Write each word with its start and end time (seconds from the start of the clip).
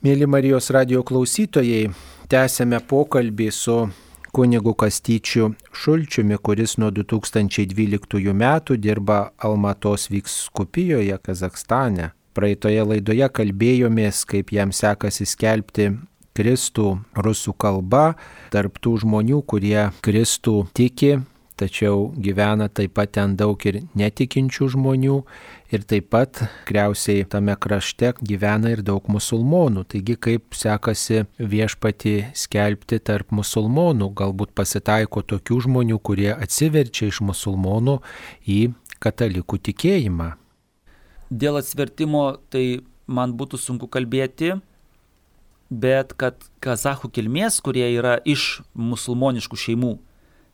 Mėly 0.00 0.24
Marijos 0.24 0.70
radio 0.72 1.02
klausytojai, 1.04 1.90
tęsėme 2.32 2.78
pokalbį 2.88 3.48
su 3.52 3.74
kunigu 4.32 4.72
Kastyčiu 4.72 5.50
Šulčiumi, 5.76 6.38
kuris 6.40 6.78
nuo 6.80 6.88
2012 6.88 8.32
metų 8.32 8.78
dirba 8.80 9.18
Almatos 9.36 10.08
Vykskupijoje, 10.08 11.18
Kazakstane. 11.20 12.14
Praeitoje 12.32 12.86
laidoje 12.94 13.28
kalbėjomės, 13.28 14.22
kaip 14.24 14.54
jam 14.56 14.72
sekasi 14.72 15.28
skelbti 15.28 15.90
Kristų 16.32 16.94
rusų 17.20 17.52
kalba 17.60 18.14
tarptų 18.56 18.94
žmonių, 19.04 19.42
kurie 19.44 19.90
Kristų 20.00 20.62
tiki 20.72 21.18
tačiau 21.60 22.10
gyvena 22.16 22.68
taip 22.72 22.94
pat 22.96 23.12
ten 23.16 23.36
daug 23.38 23.60
ir 23.68 23.82
netikinčių 23.98 24.68
žmonių 24.74 25.16
ir 25.74 25.84
taip 25.88 26.08
pat 26.14 26.42
kriausiai 26.68 27.26
tame 27.28 27.54
krašte 27.60 28.14
gyvena 28.20 28.72
ir 28.74 28.82
daug 28.86 29.06
musulmonų. 29.12 29.84
Taigi 29.92 30.16
kaip 30.16 30.56
sekasi 30.56 31.24
viešpati 31.38 32.16
skelbti 32.36 33.00
tarp 33.04 33.34
musulmonų, 33.36 34.10
galbūt 34.16 34.54
pasitaiko 34.56 35.22
tokių 35.22 35.60
žmonių, 35.68 36.00
kurie 36.02 36.30
atsiverčia 36.34 37.10
iš 37.12 37.22
musulmonų 37.28 38.00
į 38.48 38.60
katalikų 39.00 39.60
tikėjimą. 39.70 40.34
Dėl 41.30 41.60
atsivertimo 41.60 42.24
tai 42.50 42.82
man 43.06 43.36
būtų 43.38 43.60
sunku 43.60 43.86
kalbėti, 43.90 44.56
bet 45.70 46.16
kad 46.18 46.42
kazachų 46.64 47.12
kilmės, 47.14 47.60
kurie 47.62 47.86
yra 47.94 48.18
iš 48.26 48.60
musulmoniškų 48.74 49.58
šeimų, 49.64 49.92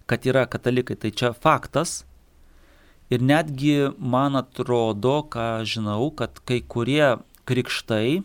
kad 0.07 0.27
yra 0.27 0.47
katalikai, 0.47 0.97
tai 0.97 1.11
čia 1.11 1.33
faktas. 1.35 2.05
Ir 3.11 3.23
netgi 3.23 3.93
man 3.99 4.39
atrodo, 4.39 5.21
ką 5.31 5.63
žinau, 5.67 6.11
kad 6.15 6.41
kai 6.47 6.59
kurie 6.63 7.19
krikštai 7.47 8.23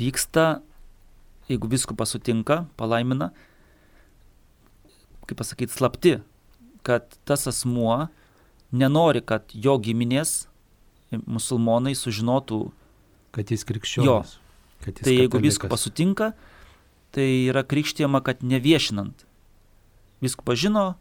vyksta, 0.00 0.62
jeigu 1.48 1.68
viskupas 1.68 2.14
sutinka, 2.16 2.64
palaimina, 2.80 3.32
kaip 5.28 5.36
pasakyti, 5.40 5.72
slapti, 5.72 6.14
kad 6.84 7.18
tas 7.28 7.44
asmuo 7.48 8.06
nenori, 8.72 9.20
kad 9.24 9.52
jo 9.52 9.76
giminės 9.80 10.46
musulmonai 11.12 11.92
sužinotų, 11.96 12.62
kad 13.36 13.52
jis 13.52 13.64
krikščionis. 13.68 14.08
Jo. 14.08 14.18
Kad 14.84 15.00
jis 15.00 15.06
tai 15.06 15.14
jeigu 15.16 15.40
viskupas 15.40 15.84
sutinka, 15.84 16.32
tai 17.14 17.28
yra 17.52 17.64
krikštijama, 17.64 18.24
kad 18.24 18.42
neviešinant 18.44 19.24
viskupas 20.24 20.58
žino, 20.60 20.94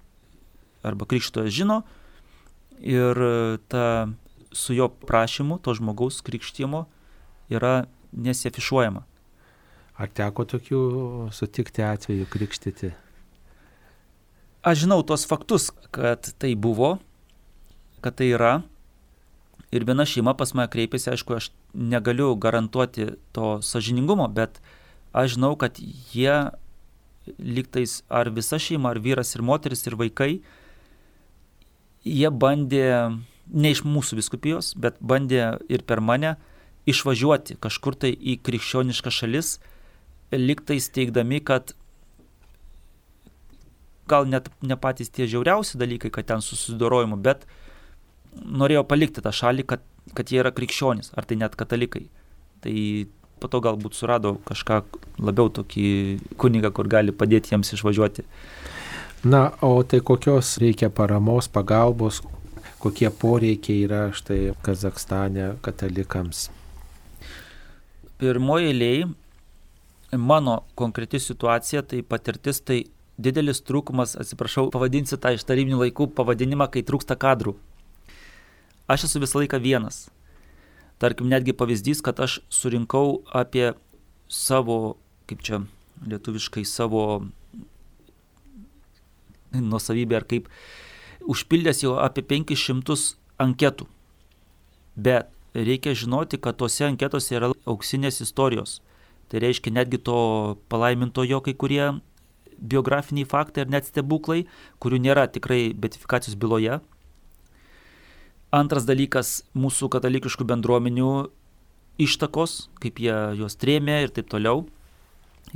arba 0.84 1.08
krikštojas 1.10 1.54
žino, 1.56 1.82
ir 2.84 3.18
ta 3.72 4.10
su 4.54 4.76
jo 4.76 4.90
prašymu, 4.90 5.58
to 5.64 5.74
žmogaus 5.74 6.22
krikštimo, 6.22 6.86
yra 7.50 7.86
nesiafišuojama. 8.12 9.04
Ar 9.94 10.10
teko 10.10 10.46
tokių 10.50 10.84
sutikti 11.34 11.86
atvejų 11.86 12.28
krikštyti? 12.34 12.92
Aš 14.64 14.86
žinau 14.86 15.02
tos 15.06 15.26
faktus, 15.30 15.70
kad 15.92 16.30
tai 16.40 16.54
buvo, 16.56 16.96
kad 18.02 18.18
tai 18.20 18.32
yra. 18.34 18.62
Ir 19.74 19.86
viena 19.90 20.06
šeima 20.06 20.36
pas 20.38 20.54
mane 20.54 20.70
kreipėsi, 20.70 21.12
aišku, 21.14 21.36
aš 21.38 21.50
negaliu 21.74 22.34
garantuoti 22.38 23.14
to 23.34 23.58
sažiningumo, 23.66 24.28
bet 24.30 24.62
aš 25.14 25.36
žinau, 25.36 25.56
kad 25.58 25.80
jie 25.82 26.54
liktais 27.40 28.02
ar 28.10 28.30
visa 28.34 28.60
šeima, 28.60 28.92
ar 28.94 29.00
vyras 29.04 29.36
ir 29.36 29.44
moteris 29.46 29.86
ir 29.88 29.96
vaikai, 30.00 30.32
jie 32.04 32.30
bandė, 32.30 32.88
ne 33.48 33.72
iš 33.72 33.84
mūsų 33.88 34.20
viskupijos, 34.20 34.74
bet 34.76 35.00
bandė 35.00 35.58
ir 35.72 35.86
per 35.88 36.02
mane 36.04 36.36
išvažiuoti 36.90 37.58
kažkur 37.64 37.96
tai 37.96 38.12
į 38.12 38.38
krikščionišką 38.44 39.14
šalis, 39.14 39.58
liktais 40.34 40.90
teikdami, 40.92 41.40
kad 41.46 41.76
gal 44.10 44.28
net 44.28 44.50
ne 44.62 44.76
patys 44.76 45.12
tie 45.14 45.28
žiauriausi 45.30 45.80
dalykai, 45.80 46.12
kad 46.12 46.28
ten 46.28 46.44
susidorojimu, 46.44 47.18
bet 47.24 47.48
norėjo 48.44 48.84
palikti 48.90 49.24
tą 49.24 49.32
šalį, 49.32 49.66
kad, 49.70 49.84
kad 50.18 50.32
jie 50.32 50.42
yra 50.42 50.52
krikščionys, 50.56 51.14
ar 51.16 51.28
tai 51.30 51.38
net 51.40 51.56
katalikai. 51.56 52.10
Tai 52.64 52.76
po 53.44 53.52
to 53.52 53.60
galbūt 53.64 53.98
surado 54.00 54.38
kažką 54.48 54.80
labiau 55.20 55.52
tokį 55.52 55.88
kunigą, 56.40 56.72
kur 56.72 56.88
gali 56.88 57.12
padėti 57.12 57.52
jiems 57.52 57.76
išvažiuoti. 57.76 58.24
Na, 59.28 59.50
o 59.64 59.84
tai 59.84 60.00
kokios 60.04 60.56
reikia 60.64 60.90
paramos, 60.92 61.50
pagalbos, 61.52 62.22
kokie 62.84 63.12
poreikiai 63.12 63.84
yra 63.86 64.02
štai 64.16 64.54
Kazakstane 64.64 65.54
katalikams? 65.64 66.50
Pirmoji 68.20 68.72
eiliai, 68.72 69.06
mano 70.16 70.58
konkreti 70.80 71.20
situacija, 71.20 71.84
tai 71.88 72.02
patirtis, 72.08 72.60
tai 72.64 72.82
didelis 73.20 73.64
trūkumas, 73.68 74.18
atsiprašau, 74.20 74.70
pavadinsiu 74.74 75.20
tą 75.20 75.34
iš 75.36 75.48
tarybinių 75.48 75.84
laikų 75.86 76.10
pavadinimą, 76.18 76.68
kai 76.72 76.84
trūksta 76.88 77.20
kadrų. 77.20 77.56
Aš 78.92 79.08
esu 79.08 79.24
visą 79.24 79.40
laiką 79.40 79.60
vienas. 79.64 80.06
Tarkim, 81.04 81.28
netgi 81.28 81.52
pavyzdys, 81.52 82.00
kad 82.00 82.22
aš 82.24 82.38
surinkau 82.48 83.18
apie 83.36 83.74
savo, 84.32 84.96
kaip 85.28 85.42
čia 85.44 85.58
lietuviškai, 86.08 86.64
savo 86.64 87.26
nuosavybę 89.52 90.16
ar 90.16 90.24
kaip, 90.30 90.48
užpildęs 91.28 91.84
jau 91.84 91.98
apie 92.00 92.24
500 92.30 92.96
anketų. 93.44 93.90
Bet 94.96 95.28
reikia 95.54 95.92
žinoti, 95.92 96.40
kad 96.40 96.56
tose 96.62 96.88
anketose 96.88 97.36
yra 97.36 97.52
auksinės 97.68 98.22
istorijos. 98.24 98.80
Tai 99.28 99.44
reiškia 99.44 99.76
netgi 99.76 100.00
to 100.08 100.18
palaimintojo 100.72 101.42
kai 101.44 101.54
kurie 101.58 101.92
biografiniai 102.64 103.28
faktai 103.28 103.66
ir 103.66 103.76
net 103.76 103.92
stebuklai, 103.92 104.46
kurių 104.80 105.04
nėra 105.04 105.28
tikrai 105.28 105.74
betifikacijos 105.76 106.40
byloje, 106.40 106.80
Antras 108.54 108.86
dalykas- 108.86 109.42
mūsų 109.64 109.88
katalikiškų 109.90 110.46
bendruomenių 110.46 111.32
ištakos, 111.98 112.68
kaip 112.78 113.00
jie 113.02 113.16
juos 113.40 113.56
trėmė 113.58 114.04
ir 114.04 114.12
taip 114.14 114.30
toliau. 114.30 114.68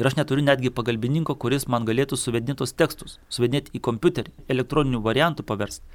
Ir 0.01 0.07
aš 0.09 0.15
neturiu 0.17 0.41
netgi 0.41 0.71
pagalbininko, 0.73 1.37
kuris 1.37 1.67
man 1.67 1.85
galėtų 1.85 2.17
suvedinti 2.17 2.57
tos 2.57 2.73
tekstus, 2.73 3.19
suvedinti 3.29 3.69
į 3.77 3.81
kompiuterį, 3.85 4.31
elektroninių 4.49 5.03
variantų 5.05 5.45
paversti. 5.45 5.85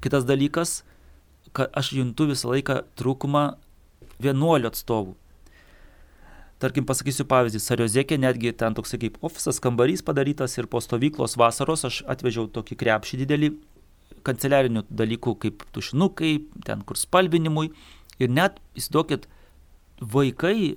Kitas 0.00 0.24
dalykas, 0.24 0.82
kad 1.52 1.68
aš 1.76 1.92
juntu 1.92 2.26
visą 2.32 2.48
laiką 2.48 2.84
trūkumą 2.96 3.56
vienuolių 4.18 4.72
atstovų. 4.72 5.14
Tarkim, 6.58 6.84
pasakysiu 6.84 7.24
pavyzdį, 7.24 7.60
Sariozėkė 7.60 8.16
netgi 8.16 8.52
ten 8.56 8.72
toks 8.74 8.96
kaip 8.96 9.20
ofisas, 9.20 9.60
kambarys 9.60 10.00
padarytas 10.00 10.56
ir 10.56 10.66
po 10.66 10.80
stovyklos 10.80 11.36
vasaros 11.36 11.84
aš 11.84 12.02
atvežiau 12.08 12.48
tokį 12.48 12.76
krepšį 12.76 13.20
didelį 13.26 13.52
kanceliarinių 14.26 14.84
dalykų 14.90 15.36
kaip 15.44 15.64
tušinukai, 15.74 16.34
ten 16.66 16.84
kur 16.86 16.98
spalvinimui. 16.98 17.70
Ir 18.20 18.32
net, 18.32 18.58
įsivaizduokit, 18.76 19.26
vaikai 20.00 20.76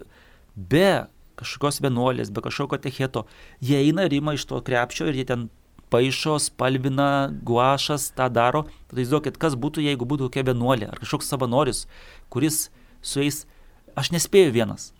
be 0.55 1.07
kažkokios 1.39 1.81
vienuolės, 1.83 2.31
be 2.31 2.43
kažkokio 2.45 2.79
techeto, 2.83 3.25
jie 3.63 3.79
eina 3.81 4.05
ir 4.07 4.15
ima 4.19 4.35
iš 4.37 4.45
to 4.49 4.61
krepšio 4.63 5.09
ir 5.09 5.19
jie 5.19 5.27
ten 5.27 5.49
paišo, 5.93 6.39
spalvina, 6.41 7.29
guašas, 7.45 8.11
tą 8.17 8.29
daro. 8.33 8.65
Tai 8.89 8.97
įsivaizduokit, 8.97 9.37
kas 9.41 9.57
būtų, 9.59 9.83
jeigu 9.85 10.07
būtų 10.09 10.29
kokia 10.29 10.47
vienuolė 10.51 10.89
ar 10.89 11.01
kažkoks 11.01 11.29
savanoris, 11.29 11.85
kuris 12.33 12.67
su 13.05 13.21
jais, 13.21 13.43
aš 13.99 14.13
nespėju 14.15 14.53
vienas. 14.55 14.91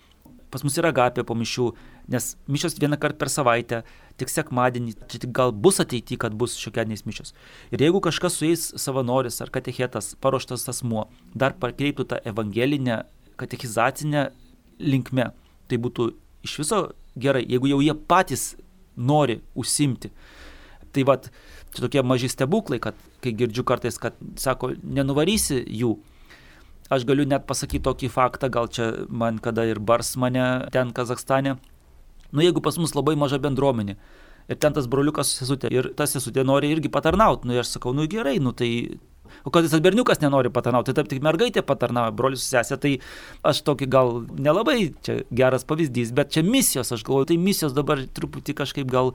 Pas 0.53 0.61
mus 0.61 0.75
yra 0.77 0.91
gapė 0.93 1.23
po 1.25 1.33
mišių, 1.37 1.71
nes 2.13 2.33
mišios 2.45 2.75
vieną 2.77 2.99
kartą 3.01 3.23
per 3.23 3.31
savaitę, 3.33 3.79
tik 4.21 4.29
sekmadienį, 4.29 4.93
čia 5.09 5.23
tik 5.23 5.31
gal 5.33 5.49
bus 5.65 5.81
ateityje, 5.81 6.19
kad 6.21 6.35
bus 6.37 6.59
šiokiadieniais 6.61 7.07
mišios. 7.09 7.33
Ir 7.73 7.81
jeigu 7.81 8.03
kažkas 8.05 8.37
su 8.37 8.45
jais 8.45 8.67
savanoris 8.77 9.41
ar 9.41 9.49
katechetas, 9.53 10.11
paruoštas 10.21 10.67
asmuo, 10.69 11.07
dar 11.33 11.57
pakreiptų 11.57 12.05
tą 12.11 12.21
evangelinę, 12.29 13.01
katechizacinę 13.41 14.27
linkmę, 14.83 15.31
tai 15.67 15.81
būtų 15.81 16.11
iš 16.45 16.59
viso 16.61 16.83
gerai, 17.17 17.41
jeigu 17.49 17.71
jau 17.71 17.81
jie 17.81 17.97
patys 17.97 18.53
nori 18.95 19.39
užsimti. 19.57 20.11
Tai 20.93 21.05
vad, 21.09 21.29
čia 21.73 21.81
tokie 21.87 22.03
maži 22.05 22.29
stebuklai, 22.29 22.77
kad 22.83 22.97
kai 23.23 23.33
girdžiu 23.37 23.65
kartais, 23.65 23.97
kad 23.97 24.17
sako, 24.37 24.75
nenuvarysi 24.83 25.63
jų, 25.65 25.95
aš 26.89 27.05
galiu 27.07 27.27
net 27.29 27.45
pasakyti 27.47 27.83
tokį 27.85 28.09
faktą, 28.11 28.49
gal 28.51 28.67
čia 28.67 29.05
man 29.09 29.39
kada 29.43 29.67
ir 29.69 29.79
bars 29.79 30.15
mane 30.19 30.67
ten 30.73 30.91
Kazakstane, 30.95 31.57
Nu 32.33 32.41
jeigu 32.41 32.61
pas 32.65 32.77
mus 32.81 32.95
labai 32.97 33.13
maža 33.19 33.37
bendruomenė 33.37 33.93
ir 34.51 34.59
ten 34.59 34.73
tas 34.75 34.89
broliukas 34.91 35.29
sesutė 35.37 35.69
ir 35.71 35.91
tas 35.97 36.15
sesutė 36.17 36.43
nori 36.43 36.71
irgi 36.73 36.89
patarnauti, 36.91 37.47
nu 37.47 37.59
aš 37.61 37.75
sakau, 37.77 37.93
nu 37.95 38.09
gerai, 38.09 38.39
nu 38.43 38.51
tai 38.57 38.99
O 39.47 39.49
kad 39.49 39.65
tas 39.65 39.81
berniukas 39.81 40.19
nenori 40.21 40.51
patarnauti, 40.53 40.93
tai 40.93 41.05
tik 41.09 41.23
mergaitė 41.25 41.63
patarnauja, 41.65 42.11
brolius 42.13 42.43
sesė, 42.45 42.75
tai 42.77 42.91
aš 43.49 43.63
tokį 43.65 43.87
gal 43.89 44.11
nelabai 44.37 44.91
čia 45.01 45.15
geras 45.33 45.65
pavyzdys, 45.65 46.11
bet 46.13 46.29
čia 46.35 46.43
misijos, 46.45 46.91
aš 46.93 47.01
galvoju, 47.07 47.31
tai 47.31 47.37
misijos 47.41 47.73
dabar 47.73 48.03
truputį 48.13 48.53
kažkaip 48.59 48.91
gal 48.91 49.13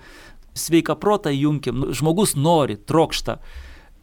sveika 0.58 0.96
protą 0.98 1.30
junkim, 1.30 1.78
nu, 1.84 1.92
žmogus 1.94 2.34
nori, 2.34 2.80
trokšta. 2.90 3.38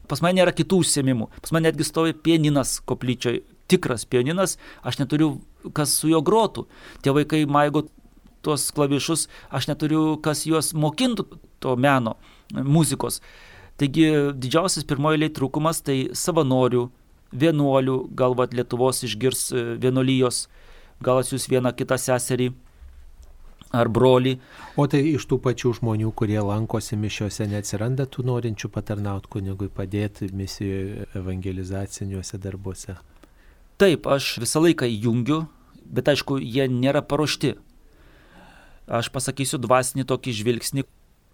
Pas 0.07 0.23
mane 0.23 0.39
nėra 0.39 0.55
kitų 0.55 0.79
užsiemimų, 0.85 1.27
pas 1.41 1.51
mane 1.51 1.67
netgi 1.67 1.89
stovi 1.89 2.15
pieninas 2.15 2.77
koplyčioje, 2.87 3.43
tikras 3.71 4.05
pianinas, 4.05 4.57
aš 4.83 4.99
neturiu 5.01 5.35
kas 5.73 5.95
su 5.99 6.11
juo 6.11 6.21
grotų. 6.25 6.65
Tie 7.01 7.13
vaikai 7.15 7.45
maigo 7.49 7.85
tuos 8.45 8.69
klavišus, 8.75 9.27
aš 9.49 9.69
neturiu, 9.71 10.17
kas 10.21 10.45
juos 10.45 10.73
mokintų 10.77 11.25
to 11.63 11.75
meno, 11.75 12.15
muzikos. 12.53 13.21
Taigi 13.81 14.07
didžiausias 14.37 14.85
pirmoji 14.87 15.31
trūkumas 15.35 15.81
tai 15.83 15.97
savanorių, 16.15 16.85
vienuolių, 17.35 17.95
galbūt 18.15 18.53
Lietuvos 18.55 19.03
išgirs 19.03 19.49
e, 19.51 19.63
vienuolijos, 19.81 20.45
gal 21.03 21.19
atsiūs 21.19 21.49
vieną 21.51 21.73
kitą 21.75 21.97
seserį 21.99 22.51
ar 23.75 23.89
brolį. 23.91 24.37
O 24.79 24.85
tai 24.91 25.01
iš 25.09 25.25
tų 25.27 25.39
pačių 25.43 25.73
žmonių, 25.79 26.13
kurie 26.15 26.39
lankosi 26.39 26.95
mišiuose, 26.99 27.49
neatsiranda 27.51 28.05
tų 28.07 28.23
norinčių 28.29 28.71
patarnauti 28.71 29.31
kunigui, 29.35 29.67
padėti 29.67 30.29
misijų 30.31 31.09
evangelizaciniuose 31.19 32.39
darbuose? 32.39 32.95
Taip, 33.81 34.07
aš 34.07 34.37
visą 34.39 34.61
laiką 34.63 34.87
įjungiu, 34.87 35.45
bet 35.83 36.07
aišku, 36.07 36.37
jie 36.39 36.67
nėra 36.71 37.01
paruošti. 37.03 37.55
Aš 38.85 39.09
pasakysiu 39.11 39.59
dvasinį 39.59 40.05
tokį 40.07 40.35
žvilgsnį, 40.39 40.85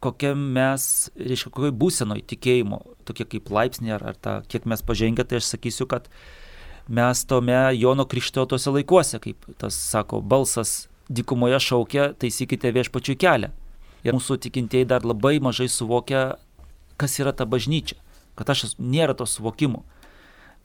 kokia 0.02 0.34
mes, 0.34 1.12
reiškia, 1.14 1.52
kokioj 1.54 1.74
būsenoj 1.78 2.24
tikėjimo, 2.32 2.82
tokie 3.06 3.28
kaip 3.30 3.52
laipsnė 3.54 3.94
ar, 4.00 4.06
ar 4.14 4.18
ta, 4.18 4.34
kiek 4.50 4.66
mes 4.66 4.82
pažengę, 4.82 5.28
tai 5.28 5.38
aš 5.38 5.52
sakysiu, 5.54 5.86
kad 5.92 6.10
mes 6.90 7.22
tome 7.30 7.60
Jono 7.78 8.08
Krikštautuose 8.10 8.74
laikuose, 8.74 9.22
kaip 9.22 9.46
tas 9.62 9.78
sako, 9.78 10.24
balsas 10.26 10.88
dykumoje 11.12 11.60
šaukia, 11.62 12.12
taisykite 12.18 12.72
viešpačių 12.74 13.18
kelią. 13.22 13.52
Ir 14.02 14.18
mūsų 14.18 14.40
tikintieji 14.48 14.90
dar 14.90 15.06
labai 15.06 15.38
mažai 15.44 15.70
suvokia, 15.70 16.40
kas 16.98 17.20
yra 17.22 17.36
ta 17.38 17.46
bažnyčia, 17.46 18.00
kad 18.34 18.50
aš 18.50 18.74
nėra 18.82 19.14
to 19.14 19.30
suvokimo. 19.30 19.84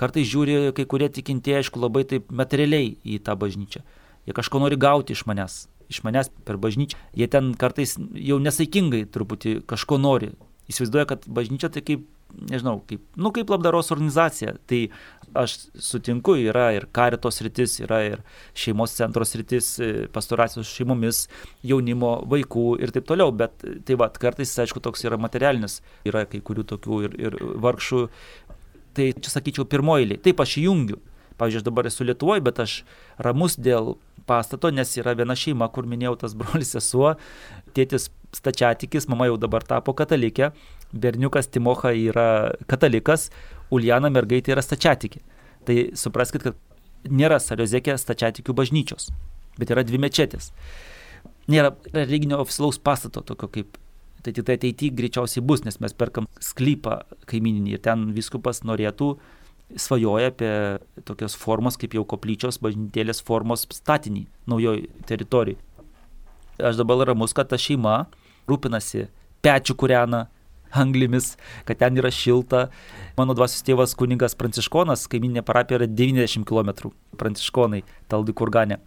Kartais 0.01 0.29
žiūri 0.29 0.75
kai 0.77 0.85
kurie 0.89 1.09
tikintieji, 1.13 1.63
aišku, 1.63 1.81
labai 1.81 2.05
taip 2.09 2.29
materialiai 2.29 2.97
į 3.05 3.21
tą 3.25 3.37
bažnyčią. 3.41 3.85
Jie 4.27 4.35
kažko 4.37 4.61
nori 4.61 4.77
gauti 4.77 5.15
iš 5.15 5.23
manęs, 5.31 5.67
iš 5.93 6.03
manęs 6.05 6.33
per 6.45 6.59
bažnyčią. 6.61 6.99
Jie 7.17 7.31
ten 7.31 7.55
kartais 7.59 7.95
jau 7.97 8.41
nesaikingai 8.43 9.07
truputį 9.13 9.61
kažko 9.71 10.01
nori. 10.03 10.35
Įsivaizduoja, 10.67 11.07
kad 11.13 11.27
bažnyčia 11.31 11.71
tai 11.71 11.83
kaip, 11.87 12.03
nežinau, 12.51 12.81
kaip, 12.91 13.05
nu, 13.17 13.31
kaip 13.33 13.51
labdaros 13.55 13.93
organizacija. 13.95 14.57
Tai 14.67 14.81
aš 15.39 15.55
sutinku, 15.79 16.35
yra 16.43 16.73
ir 16.75 16.89
karitos 16.97 17.39
rytis, 17.45 17.79
yra 17.85 18.01
ir 18.09 18.25
šeimos 18.59 18.97
centros 18.99 19.37
rytis, 19.39 19.71
e, 19.79 19.93
pastoracijos 20.13 20.69
šeimomis, 20.75 21.27
jaunimo, 21.67 22.17
vaikų 22.35 22.67
ir 22.83 22.93
taip 22.93 23.07
toliau. 23.09 23.31
Bet 23.31 23.63
tai 23.87 23.97
va, 24.01 24.11
kartais, 24.11 24.53
aišku, 24.67 24.83
toks 24.83 25.07
yra 25.07 25.21
materialinis. 25.23 25.81
Yra 26.09 26.27
kai 26.27 26.43
kurių 26.43 26.67
tokių 26.75 27.03
ir, 27.07 27.19
ir 27.29 27.39
vargšų. 27.63 28.03
Tai 28.97 29.11
čia 29.13 29.33
sakyčiau 29.33 29.67
pirmoji 29.69 30.07
eilė. 30.07 30.19
Taip 30.25 30.41
aš 30.41 30.57
įjungiu. 30.63 31.01
Pavyzdžiui, 31.37 31.61
aš 31.61 31.65
dabar 31.67 31.89
esu 31.91 32.05
Lietuvoje, 32.09 32.41
bet 32.45 32.61
aš 32.65 32.79
ramus 33.21 33.59
dėl 33.61 33.97
pastato, 34.29 34.71
nes 34.73 34.89
yra 34.97 35.13
viena 35.19 35.37
šeima, 35.37 35.69
kur 35.73 35.85
minėjau 35.89 36.15
tas 36.23 36.35
brolis 36.39 36.73
sesuo, 36.73 37.15
tėtis 37.77 38.09
stačiatikis, 38.37 39.09
mama 39.13 39.29
jau 39.29 39.37
dabar 39.41 39.65
tapo 39.65 39.93
katalikė, 39.97 40.51
berniukas 40.97 41.51
Timocha 41.53 41.93
yra 41.93 42.57
katalikas, 42.71 43.31
Uljana 43.75 44.09
mergaitė 44.15 44.55
yra 44.55 44.63
stačiatikė. 44.65 45.21
Tai 45.67 45.77
supraskite, 45.99 46.53
kad 46.53 47.11
nėra 47.11 47.41
Sariozekė 47.43 47.97
stačiatikių 47.99 48.55
bažnyčios, 48.57 49.11
bet 49.59 49.73
yra 49.75 49.85
dvi 49.87 50.01
mečetės. 50.03 50.53
Nėra 51.51 51.75
religinio 51.93 52.41
oficialaus 52.43 52.79
pastato, 52.83 53.23
tokio 53.27 53.51
kaip 53.53 53.77
tai 54.27 54.45
tai 54.47 54.59
ateityje 54.59 54.97
greičiausiai 54.99 55.45
bus, 55.45 55.65
nes 55.67 55.79
mes 55.83 55.95
perkam 55.97 56.27
sklypą 56.43 57.01
kaimininį 57.31 57.77
ir 57.77 57.83
ten 57.85 58.09
viskupas 58.17 58.63
norėtų 58.67 59.15
svajoja 59.75 60.31
apie 60.31 60.51
tokios 61.09 61.35
formos 61.39 61.79
kaip 61.81 61.97
jau 61.97 62.05
koplyčios 62.07 62.61
bažnytėlės 62.63 63.23
formos 63.27 63.67
statinį 63.75 64.27
naujoj 64.51 64.85
teritorijai. 65.09 65.59
Aš 66.63 66.79
dabar 66.81 67.03
ramus, 67.05 67.35
kad 67.37 67.51
ta 67.51 67.59
šeima 67.61 68.07
rūpinasi, 68.49 69.09
pečių 69.45 69.75
kūrena, 69.77 70.27
anglimis, 70.75 71.35
kad 71.65 71.79
ten 71.81 71.99
yra 71.99 72.11
šilta. 72.15 72.67
Mano 73.17 73.35
dvasios 73.37 73.65
tėvas 73.67 73.95
kuningas 73.99 74.37
Pranciškonas, 74.39 75.07
kaiminė 75.13 75.45
parapija 75.47 75.81
yra 75.81 75.89
90 75.89 76.47
km 76.49 76.91
Pranciškonai, 77.17 77.83
Taldi 78.13 78.35
Kurganė. 78.37 78.81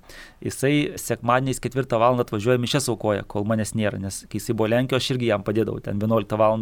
Jisai 0.45 0.99
sekmadieniais 1.01 1.61
4 1.63 1.99
val. 1.99 2.19
atvažiuoja 2.19 2.59
mišes 2.61 2.89
aukoja, 2.91 3.23
kol 3.27 3.47
manęs 3.47 3.73
nėra, 3.73 3.99
nes 3.99 4.25
kai 4.29 4.41
jisai 4.41 4.55
buvo 4.55 4.69
Lenkijoje, 4.69 5.01
aš 5.01 5.11
irgi 5.15 5.31
jam 5.31 5.43
padėdavau, 5.43 5.81
ten 5.81 5.99
11 5.99 6.37
val. 6.37 6.59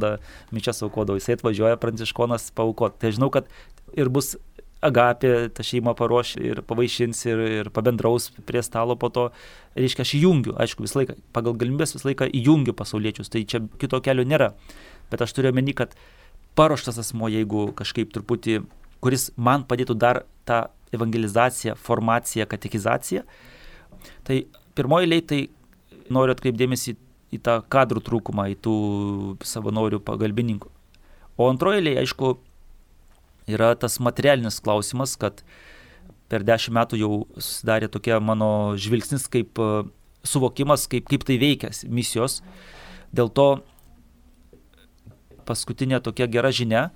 mišes 0.52 0.84
aukodavau, 0.84 1.20
jisai 1.20 1.38
atvažiuoja 1.40 1.82
Pranciškonas 1.82 2.52
paukoti. 2.56 3.02
Tai 3.02 3.12
žinau, 3.12 3.32
kad 3.34 3.50
ir 3.98 4.10
bus 4.10 4.36
agapė 4.84 5.50
tą 5.54 5.66
šeimą 5.66 5.94
paruoš 5.98 6.36
ir 6.42 6.62
pavaišins 6.68 7.24
ir, 7.28 7.42
ir 7.62 7.70
pabendraus 7.74 8.30
prie 8.46 8.62
stalo 8.66 8.98
po 9.00 9.10
to. 9.14 9.30
Reiškia, 9.78 10.06
aš 10.06 10.14
įjungiu, 10.20 10.54
aišku, 10.58 10.86
visą 10.86 11.02
laiką, 11.02 11.18
pagal 11.36 11.58
galimybės 11.58 11.96
visą 11.98 12.10
laiką 12.12 12.30
įjungiu 12.34 12.74
pasauliečius, 12.78 13.32
tai 13.34 13.44
čia 13.50 13.64
kito 13.82 14.02
kelio 14.06 14.26
nėra. 14.28 14.54
Bet 15.12 15.24
aš 15.24 15.36
turiu 15.38 15.52
omeny, 15.54 15.74
kad 15.78 15.96
paruoštas 16.58 17.00
asmo, 17.04 17.30
jeigu 17.32 17.70
kažkaip 17.78 18.12
truputį, 18.16 18.62
kuris 19.04 19.30
man 19.38 19.66
padėtų 19.68 19.96
dar 20.00 20.24
tą 20.48 20.66
evangelizaciją, 20.96 21.76
formaciją, 21.80 22.48
katekizaciją, 22.50 23.24
tai 24.28 24.46
pirmoji 24.78 25.08
eilė 25.08 25.22
tai 25.28 25.42
noriu 26.14 26.34
atkreipdėmėsi 26.36 26.96
į 27.36 27.40
tą 27.44 27.60
kadrų 27.68 28.02
trūkumą, 28.08 28.48
į 28.54 28.60
tų 28.64 28.76
savanorių 29.46 30.00
pagalbininkų. 30.08 30.72
O 31.38 31.50
antroji 31.52 31.82
eilė, 31.82 31.98
aišku, 32.02 32.38
yra 33.52 33.74
tas 33.80 34.00
materialinis 34.04 34.62
klausimas, 34.64 35.16
kad 35.20 35.44
per 36.32 36.44
dešimt 36.48 36.76
metų 36.76 37.00
jau 37.00 37.12
susidarė 37.38 37.92
tokia 37.92 38.20
mano 38.24 38.50
žvilgsnis, 38.80 39.28
kaip 39.32 39.60
suvokimas, 40.28 40.88
kaip, 40.92 41.08
kaip 41.12 41.24
tai 41.28 41.38
veikia 41.42 41.72
misijos. 41.88 42.42
Dėl 43.16 43.32
to 43.32 43.48
paskutinė 45.48 46.02
tokia 46.04 46.28
gera 46.32 46.52
žinia, 46.54 46.90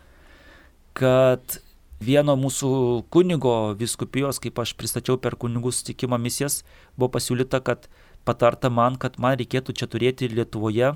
kad 0.98 1.60
vieno 2.02 2.36
mūsų 2.40 2.72
kunigo 3.14 3.74
viskupijos, 3.78 4.42
kaip 4.42 4.60
aš 4.64 4.74
pristačiau 4.78 5.20
per 5.22 5.38
kunigų 5.40 5.72
sutikimą 5.76 6.20
misijas, 6.22 6.62
buvo 6.98 7.12
pasiūlyta, 7.16 7.62
kad 7.64 7.88
patarta 8.26 8.72
man, 8.74 8.98
kad 9.02 9.18
man 9.22 9.38
reikėtų 9.40 9.76
čia 9.78 9.88
turėti 9.90 10.30
Lietuvoje 10.32 10.96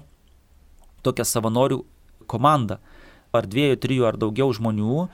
tokią 1.05 1.25
savanorių 1.25 1.83
komandą, 2.29 2.79
ar 3.35 3.47
dviejų, 3.49 3.79
trijų 3.81 4.07
ar 4.09 4.17
daugiau 4.17 4.49
žmonių, 4.55 5.07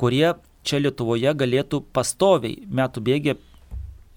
kurie 0.00 0.34
čia 0.66 0.80
Lietuvoje 0.82 1.32
galėtų 1.36 1.84
pastoviai 1.94 2.66
metų 2.68 3.04
bėgė 3.06 3.36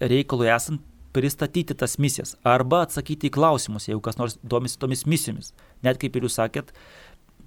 reikalui 0.04 0.50
esant 0.52 0.84
pristatyti 1.14 1.75
tas 1.78 2.00
misijas 2.02 2.34
arba 2.44 2.81
atsakyti 2.88 3.30
į 3.30 3.36
klausimus, 3.36 3.86
jeigu 3.88 4.02
kas 4.04 4.18
nors 4.18 4.39
domisi 4.42 4.80
tomis 4.82 5.06
misijomis. 5.06 5.53
Net 5.86 6.00
kaip 6.01 6.15
ir 6.18 6.25
jūs 6.25 6.39
sakėt, 6.39 6.74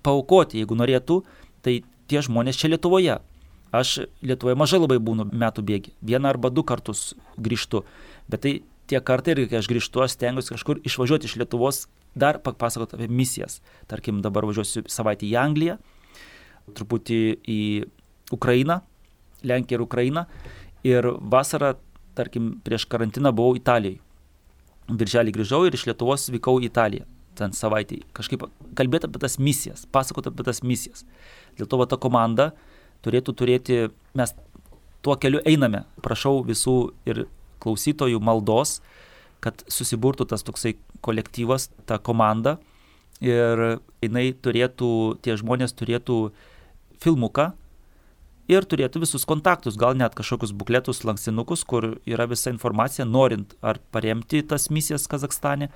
paukoti, 0.07 0.63
jeigu 0.63 0.79
norėtų, 0.79 1.21
tai 1.67 1.81
tie 2.11 2.23
žmonės 2.23 2.59
čia 2.61 2.71
Lietuvoje. 2.71 3.19
Aš 3.75 4.07
Lietuvoje 4.23 4.57
mažai 4.59 4.81
labai 4.81 4.99
būnu 5.03 5.29
metų 5.33 5.65
bėgi. 5.67 5.95
Vieną 6.07 6.31
arba 6.31 6.53
du 6.55 6.65
kartus 6.67 7.15
grįžtu. 7.43 7.83
Bet 8.31 8.45
tai 8.47 8.55
tie 8.87 9.01
kartai 9.03 9.35
ir 9.35 9.47
kai 9.51 9.61
aš 9.61 9.71
grįžtu, 9.71 10.03
aš 10.03 10.17
stengiuosi 10.17 10.55
kažkur 10.55 10.81
išvažiuoti 10.87 11.29
iš 11.29 11.37
Lietuvos, 11.41 11.87
dar 12.15 12.39
papasakoti 12.43 12.97
apie 12.97 13.09
misijas. 13.11 13.61
Tarkim, 13.91 14.23
dabar 14.25 14.47
važiuosiu 14.49 14.87
savaitę 14.91 15.27
į 15.27 15.35
Angliją, 15.43 15.79
truputį 16.77 17.21
į 17.43 17.61
Ukrainą, 18.35 18.81
Lenkiją 19.47 19.79
ir 19.79 19.85
Ukrainą. 19.85 20.25
Ir 20.87 21.11
vasarą, 21.21 21.75
tarkim, 22.17 22.57
prieš 22.65 22.87
karantiną 22.91 23.35
buvau 23.35 23.59
Italijoje. 23.59 24.01
Birželį 24.87 25.35
grįžau 25.35 25.65
ir 25.67 25.75
iš 25.75 25.89
Lietuvos 25.91 26.31
vykau 26.31 26.61
į 26.63 26.71
Italiją 26.71 27.07
ten 27.39 27.55
savaitėj, 27.57 28.03
kažkaip 28.17 28.47
kalbėti 28.79 29.09
apie 29.09 29.23
tas 29.23 29.39
misijas, 29.43 29.87
pasakoti 29.93 30.33
apie 30.33 30.47
tas 30.47 30.63
misijas. 30.67 31.05
Dėl 31.59 31.69
to 31.71 31.81
va, 31.81 31.87
ta 31.89 31.99
komanda 32.01 32.51
turėtų 33.07 33.35
turėti, 33.39 33.81
mes 34.17 34.35
tuo 35.05 35.17
keliu 35.21 35.43
einame. 35.47 35.85
Prašau 36.03 36.41
visų 36.47 36.77
ir 37.09 37.27
klausytojų 37.63 38.21
maldos, 38.23 38.81
kad 39.45 39.63
susiburtų 39.71 40.27
tas 40.33 40.45
toksai 40.47 40.75
kolektyvas, 41.05 41.71
ta 41.87 41.99
komanda 42.03 42.57
ir 43.23 43.79
jinai 44.05 44.31
turėtų, 44.33 44.91
tie 45.25 45.37
žmonės 45.39 45.77
turėtų 45.77 46.19
filmuką 47.03 47.53
ir 48.51 48.67
turėtų 48.67 49.03
visus 49.03 49.27
kontaktus, 49.29 49.79
gal 49.79 49.97
net 49.99 50.15
kažkokius 50.19 50.55
bukletus, 50.57 51.03
lankstinukus, 51.07 51.65
kur 51.67 51.97
yra 52.07 52.27
visa 52.31 52.53
informacija, 52.53 53.07
norint 53.07 53.57
ar 53.63 53.81
paremti 53.93 54.43
tas 54.47 54.69
misijas 54.71 55.09
Kazakstane 55.11 55.71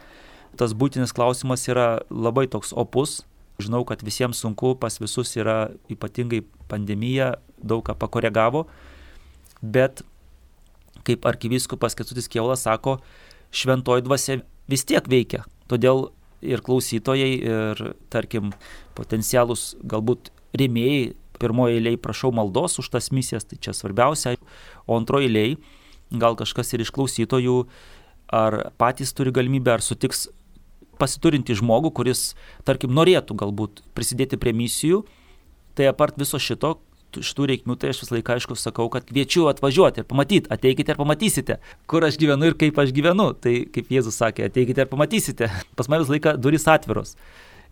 tas 0.59 0.75
būtinis 0.75 1.15
klausimas 1.15 1.67
yra 1.69 2.01
labai 2.11 2.47
toks 2.51 2.73
opus. 2.77 3.21
Žinau, 3.61 3.83
kad 3.85 4.01
visiems 4.01 4.41
sunku, 4.41 4.73
pas 4.81 4.95
visus 5.03 5.35
yra 5.37 5.69
ypatingai 5.93 6.41
pandemija, 6.71 7.35
daug 7.61 7.85
ką 7.85 7.93
pakoregavo, 8.01 8.65
bet 9.61 10.01
kaip 11.05 11.27
arkivyskupas 11.29 11.97
Ketutis 11.99 12.29
Keulas 12.33 12.65
sako, 12.65 12.99
šventoji 13.53 14.07
dvasia 14.07 14.39
vis 14.71 14.87
tiek 14.89 15.05
veikia. 15.13 15.45
Todėl 15.69 16.09
ir 16.41 16.63
klausytojai, 16.65 17.33
ir 17.37 17.83
tarkim 18.13 18.55
potencialus 18.97 19.75
galbūt 19.85 20.33
rėmėjai, 20.57 21.13
pirmoji 21.41 21.79
eiliai 21.81 22.01
prašau 22.01 22.33
maldos 22.37 22.79
už 22.81 22.91
tas 22.93 23.11
misijas, 23.13 23.47
tai 23.49 23.61
čia 23.61 23.77
svarbiausia, 23.77 24.37
o 24.89 24.97
antroji 24.97 25.29
eiliai 25.29 25.57
gal 26.11 26.37
kažkas 26.37 26.75
ir 26.75 26.83
iš 26.85 26.93
klausytojų, 26.95 27.65
ar 28.35 28.73
patys 28.81 29.15
turi 29.15 29.33
galimybę, 29.35 29.77
ar 29.77 29.85
sutiks 29.85 30.29
pasiturinti 31.01 31.57
žmogų, 31.59 31.95
kuris, 31.97 32.35
tarkim, 32.69 32.93
norėtų 32.97 33.37
galbūt 33.41 33.83
prisidėti 33.97 34.39
prie 34.41 34.53
misijų, 34.57 35.03
tai 35.79 35.89
apart 35.91 36.21
viso 36.21 36.39
šito, 36.41 36.77
šitų 37.19 37.47
reikmių, 37.51 37.77
tai 37.81 37.91
aš 37.91 38.05
visą 38.05 38.15
laiką 38.15 38.37
aišku 38.37 38.57
sakau, 38.59 38.87
kad 38.93 39.07
kviečiu 39.09 39.49
atvažiuoti 39.51 40.03
ir 40.03 40.07
pamatyti, 40.07 40.51
ateikite 40.53 40.95
ir 40.95 41.01
pamatysite, 41.01 41.57
kur 41.91 42.07
aš 42.07 42.19
gyvenu 42.21 42.51
ir 42.51 42.57
kaip 42.61 42.79
aš 42.79 42.93
gyvenu. 42.95 43.31
Tai 43.35 43.55
kaip 43.75 43.91
Jėzus 43.91 44.19
sakė, 44.21 44.47
ateikite 44.51 44.85
ir 44.85 44.91
pamatysite. 44.91 45.51
Pas 45.79 45.91
mane 45.91 46.05
visą 46.05 46.15
laiką 46.15 46.37
durys 46.39 46.69
atviros. 46.71 47.17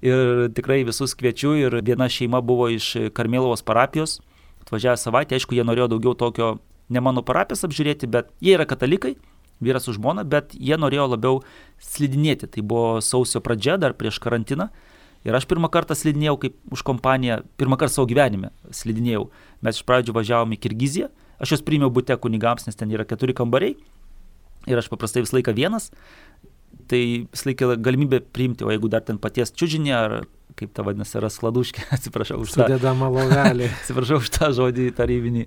Ir 0.02 0.48
tikrai 0.54 0.84
visus 0.86 1.14
kviečiu 1.18 1.56
ir 1.58 1.80
viena 1.86 2.06
šeima 2.10 2.42
buvo 2.44 2.68
iš 2.70 3.10
Karmėlovos 3.14 3.64
parapijos, 3.66 4.18
atvažiavę 4.62 4.98
savaitę, 5.00 5.38
aišku, 5.38 5.56
jie 5.58 5.64
norėjo 5.66 5.88
daugiau 5.94 6.14
tokio, 6.18 6.52
ne 6.90 7.02
mano 7.02 7.24
parapijos 7.26 7.66
apžiūrėti, 7.66 8.10
bet 8.10 8.30
jie 8.42 8.54
yra 8.54 8.66
katalikai, 8.68 9.16
vyras 9.64 9.88
su 9.88 9.94
žmona, 9.96 10.24
bet 10.24 10.54
jie 10.54 10.78
norėjo 10.78 11.08
labiau 11.14 11.40
slidinėti. 11.82 12.48
Tai 12.50 12.64
buvo 12.66 13.02
sausio 13.04 13.42
pradžia, 13.44 13.78
dar 13.80 13.96
prieš 13.98 14.20
karantiną. 14.22 14.68
Ir 15.26 15.34
aš 15.34 15.48
pirmą 15.50 15.70
kartą 15.72 15.96
slidinėjau 15.98 16.36
kaip 16.44 16.56
už 16.72 16.84
kompaniją, 16.86 17.40
pirmą 17.58 17.78
kartą 17.80 17.98
savo 17.98 18.08
gyvenime 18.10 18.52
slidinėjau. 18.70 19.26
Mes 19.66 19.80
iš 19.80 19.86
pradžių 19.88 20.14
važiavome 20.14 20.54
į 20.54 20.62
Kirgiziją, 20.62 21.10
aš 21.42 21.56
juos 21.56 21.64
priėmiau 21.66 21.90
būte 21.92 22.14
kunigams, 22.22 22.68
nes 22.68 22.78
ten 22.78 22.92
yra 22.94 23.06
keturi 23.08 23.34
kambariai. 23.36 23.74
Ir 24.70 24.78
aš 24.78 24.90
paprastai 24.92 25.24
visą 25.24 25.38
laiką 25.38 25.54
vienas. 25.56 25.90
Tai 26.88 27.02
visą 27.26 27.50
laiką 27.50 27.74
galimybė 27.82 28.22
priimti, 28.32 28.64
o 28.64 28.70
jeigu 28.72 28.90
dar 28.92 29.02
ten 29.04 29.18
paties 29.18 29.52
čiūžinė 29.52 29.94
ar 29.98 30.20
kaip 30.58 30.72
ta 30.74 30.84
vadinasi, 30.86 31.16
yra 31.20 31.30
skladuškė, 31.32 31.86
atsiprašau 31.96 32.40
už 32.42 32.56
tą. 32.56 32.66
Sudedama 32.66 33.10
lovelė. 33.12 33.70
atsiprašau 33.80 34.20
už 34.22 34.32
tą 34.34 34.50
žodį 34.56 34.90
tarybinį. 34.98 35.46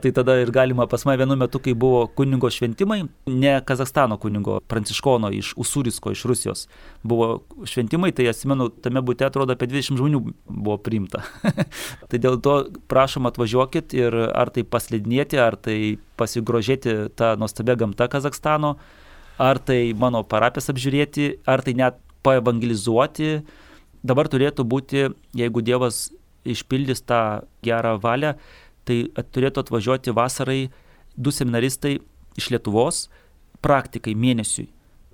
Tai 0.00 0.12
tada 0.16 0.36
ir 0.40 0.50
galima 0.54 0.86
pas 0.88 1.02
mane 1.04 1.20
vienu 1.20 1.36
metu, 1.36 1.60
kai 1.60 1.74
buvo 1.76 2.06
kunigo 2.16 2.48
šventimai, 2.52 3.02
ne 3.28 3.52
Kazakstano 3.66 4.16
kunigo, 4.20 4.58
pranciškono 4.70 5.28
iš 5.36 5.52
Usurisko, 5.60 6.14
iš 6.14 6.24
Rusijos, 6.30 6.62
buvo 7.04 7.42
šventimai, 7.68 8.12
tai 8.16 8.30
atsimenu, 8.30 8.70
tame 8.80 9.02
būte 9.04 9.26
atrodo 9.28 9.56
apie 9.56 9.68
20 9.68 10.00
žmonių 10.00 10.22
buvo 10.48 10.78
priimta. 10.80 11.24
tai 12.10 12.22
dėl 12.22 12.40
to 12.40 12.56
prašom 12.88 13.28
atvažiuokit 13.28 13.96
ir 13.98 14.16
ar 14.30 14.52
tai 14.54 14.64
paslidinėti, 14.64 15.40
ar 15.42 15.58
tai 15.60 15.78
pasigrožėti 16.20 16.96
tą 17.18 17.34
nuostabią 17.40 17.76
gamtą 17.84 18.08
Kazakstano, 18.12 18.76
ar 19.40 19.60
tai 19.60 19.82
mano 19.96 20.22
parapės 20.24 20.72
apžiūrėti, 20.72 21.34
ar 21.48 21.64
tai 21.66 21.76
net 21.76 22.00
paevangelizuoti 22.24 23.40
dabar 24.02 24.28
turėtų 24.30 24.64
būti, 24.64 25.08
jeigu 25.36 25.62
Dievas 25.64 26.08
išpildys 26.48 27.04
tą 27.04 27.44
gerą 27.64 27.96
valią, 28.00 28.34
tai 28.88 29.04
turėtų 29.14 29.64
atvažiuoti 29.64 30.14
vasarai 30.16 30.60
du 31.16 31.32
seminaristai 31.34 31.98
iš 32.38 32.50
Lietuvos 32.54 33.08
praktikai 33.64 34.14
mėnesiui. 34.16 34.70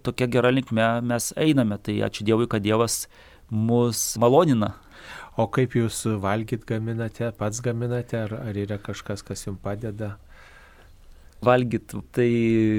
Tokia 0.07 0.29
gera 0.31 0.53
linkme 0.55 0.87
mes 1.03 1.33
einame, 1.35 1.79
tai 1.83 1.99
ačiū 2.07 2.27
Dievui, 2.27 2.47
kad 2.47 2.63
Dievas 2.63 3.07
mus 3.51 4.15
malonina. 4.23 4.77
O 5.37 5.49
kaip 5.53 5.75
jūs 5.77 6.05
valgyt 6.23 6.65
gaminate, 6.69 7.29
pats 7.37 7.61
gaminate, 7.61 8.17
ar, 8.23 8.37
ar 8.49 8.57
yra 8.57 8.79
kažkas, 8.81 9.25
kas 9.27 9.45
jums 9.45 9.61
padeda? 9.63 10.15
Valgyt, 11.45 11.93
tai 12.17 12.31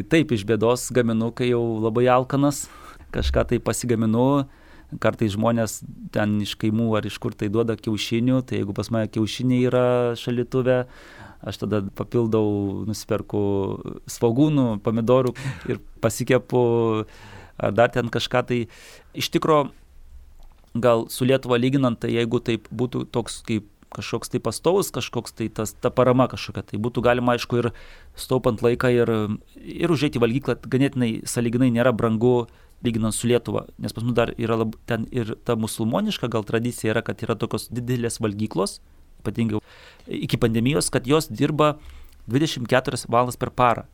taip 0.10 0.32
iš 0.34 0.48
bėdos 0.48 0.88
gaminu, 0.96 1.30
kai 1.36 1.52
jau 1.52 1.62
labai 1.84 2.08
alkanas, 2.10 2.66
kažką 3.14 3.44
tai 3.52 3.60
pasigaminu, 3.62 4.48
kartais 5.04 5.34
žmonės 5.36 5.82
ten 6.16 6.38
iš 6.44 6.56
kaimų 6.62 6.90
ar 6.98 7.08
iš 7.08 7.18
kur 7.22 7.36
tai 7.36 7.50
duoda 7.52 7.76
kiaušinių, 7.80 8.42
tai 8.48 8.62
jeigu 8.62 8.76
pas 8.78 8.90
mane 8.94 9.10
kiaušiniai 9.12 9.68
yra 9.68 9.88
šalituvė, 10.20 10.84
aš 11.48 11.62
tada 11.64 11.82
papildau, 11.98 12.86
nusiperku 12.88 13.42
svagūnų, 14.10 14.68
pomidorų 14.86 15.36
ir 15.70 15.82
pasikepu 16.04 16.62
ar 17.58 17.74
dar 17.76 17.92
ten 17.94 18.10
kažką 18.14 18.44
tai. 18.48 18.60
Iš 19.18 19.30
tikro, 19.34 19.68
gal 20.78 21.08
su 21.14 21.26
Lietuva 21.28 21.60
lyginant, 21.60 22.00
tai 22.00 22.14
jeigu 22.16 22.42
taip 22.44 22.70
būtų 22.72 23.08
toks 23.12 23.42
kaip 23.48 23.68
kažkoks 23.94 24.30
tai 24.30 24.42
pastovus, 24.44 24.92
kažkoks 24.92 25.34
tai 25.38 25.48
tas, 25.50 25.72
ta 25.74 25.90
parama 25.90 26.28
kažkokia, 26.28 26.66
tai 26.72 26.80
būtų 26.82 27.02
galima 27.06 27.38
aišku 27.38 27.62
ir 27.62 27.70
staupant 28.20 28.62
laiką 28.62 28.92
ir, 28.92 29.12
ir 29.64 29.94
užėti 29.94 30.20
valgyklą, 30.22 30.58
ganėtinai 30.68 31.12
saliginai 31.28 31.72
nėra 31.72 31.94
brangu 31.96 32.50
lyginant 32.86 33.16
su 33.16 33.28
Lietuva, 33.28 33.66
nes 33.82 33.94
pas 33.94 34.06
mus 34.06 34.16
dar 34.18 34.34
yra 34.38 34.60
lab, 34.62 34.76
ten 34.86 35.08
ir 35.12 35.36
ta 35.46 35.56
musulmoniška 35.58 36.30
gal 36.34 36.46
tradicija 36.46 36.94
yra, 36.94 37.04
kad 37.06 37.22
yra 37.26 37.36
tokios 37.40 37.68
didelės 37.74 38.20
valgyklos, 38.22 38.80
ypatingai 39.24 39.62
iki 40.08 40.40
pandemijos, 40.40 40.92
kad 40.94 41.08
jos 41.10 41.30
dirba 41.32 41.76
24 42.28 43.08
valandas 43.10 43.40
per 43.40 43.52
parą. 43.52 43.88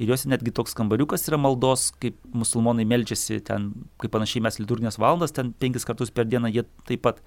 Ir 0.00 0.08
jos 0.08 0.24
netgi 0.26 0.50
toks 0.56 0.72
kambariukas 0.74 1.28
yra 1.28 1.36
maldos, 1.38 1.90
kaip 2.00 2.16
musulmonai 2.32 2.86
melčiasi 2.88 3.42
ten, 3.44 3.72
kaip 4.00 4.14
panašiai 4.14 4.42
mes 4.46 4.56
liturginės 4.58 4.96
valandas, 4.98 5.34
ten 5.36 5.52
penkis 5.52 5.84
kartus 5.86 6.10
per 6.10 6.24
dieną 6.26 6.50
jie 6.50 6.64
taip 6.88 7.04
pat 7.04 7.20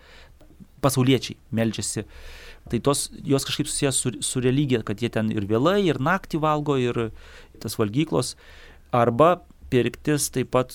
pasauliečiai 0.84 1.38
melčiasi. 1.56 2.06
Tai 2.72 2.80
tos, 2.82 3.08
jos 3.24 3.46
kažkaip 3.46 3.70
susijęs 3.70 4.00
su, 4.02 4.12
su 4.26 4.42
religija, 4.42 4.82
kad 4.86 5.02
jie 5.02 5.12
ten 5.14 5.30
ir 5.34 5.46
vėlai, 5.50 5.84
ir 5.86 6.02
naktį 6.02 6.42
valgo, 6.42 6.80
ir 6.82 7.12
tas 7.62 7.78
valgyklos. 7.78 8.34
Arba 8.96 9.46
pirktis 9.76 10.30
taip 10.34 10.52
pat 10.56 10.74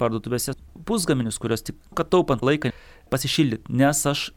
parduotuvėse 0.00 0.56
pusgaminius, 0.88 1.38
kurios 1.40 1.62
tik, 1.66 1.78
kad 1.96 2.10
taupant 2.10 2.42
laiką 2.46 2.72
pasišildyti, 3.12 3.70
nes 3.80 4.02
aš 4.06 4.30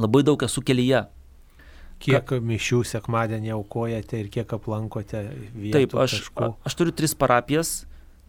labai 0.00 0.24
daug 0.26 0.42
esu 0.46 0.62
kelyje. 0.64 1.04
Kiek 2.04 2.26
Ka... 2.28 2.38
mišių 2.42 2.82
sekmadienį 2.90 3.54
aukojate 3.54 4.20
ir 4.20 4.30
kiek 4.32 4.50
aplankote 4.56 5.24
vietų? 5.54 5.74
Taip, 5.76 5.96
aš, 6.04 6.18
taškų? 6.18 6.50
aš 6.68 6.78
turiu 6.78 6.94
tris 6.96 7.14
parapijas, 7.16 7.74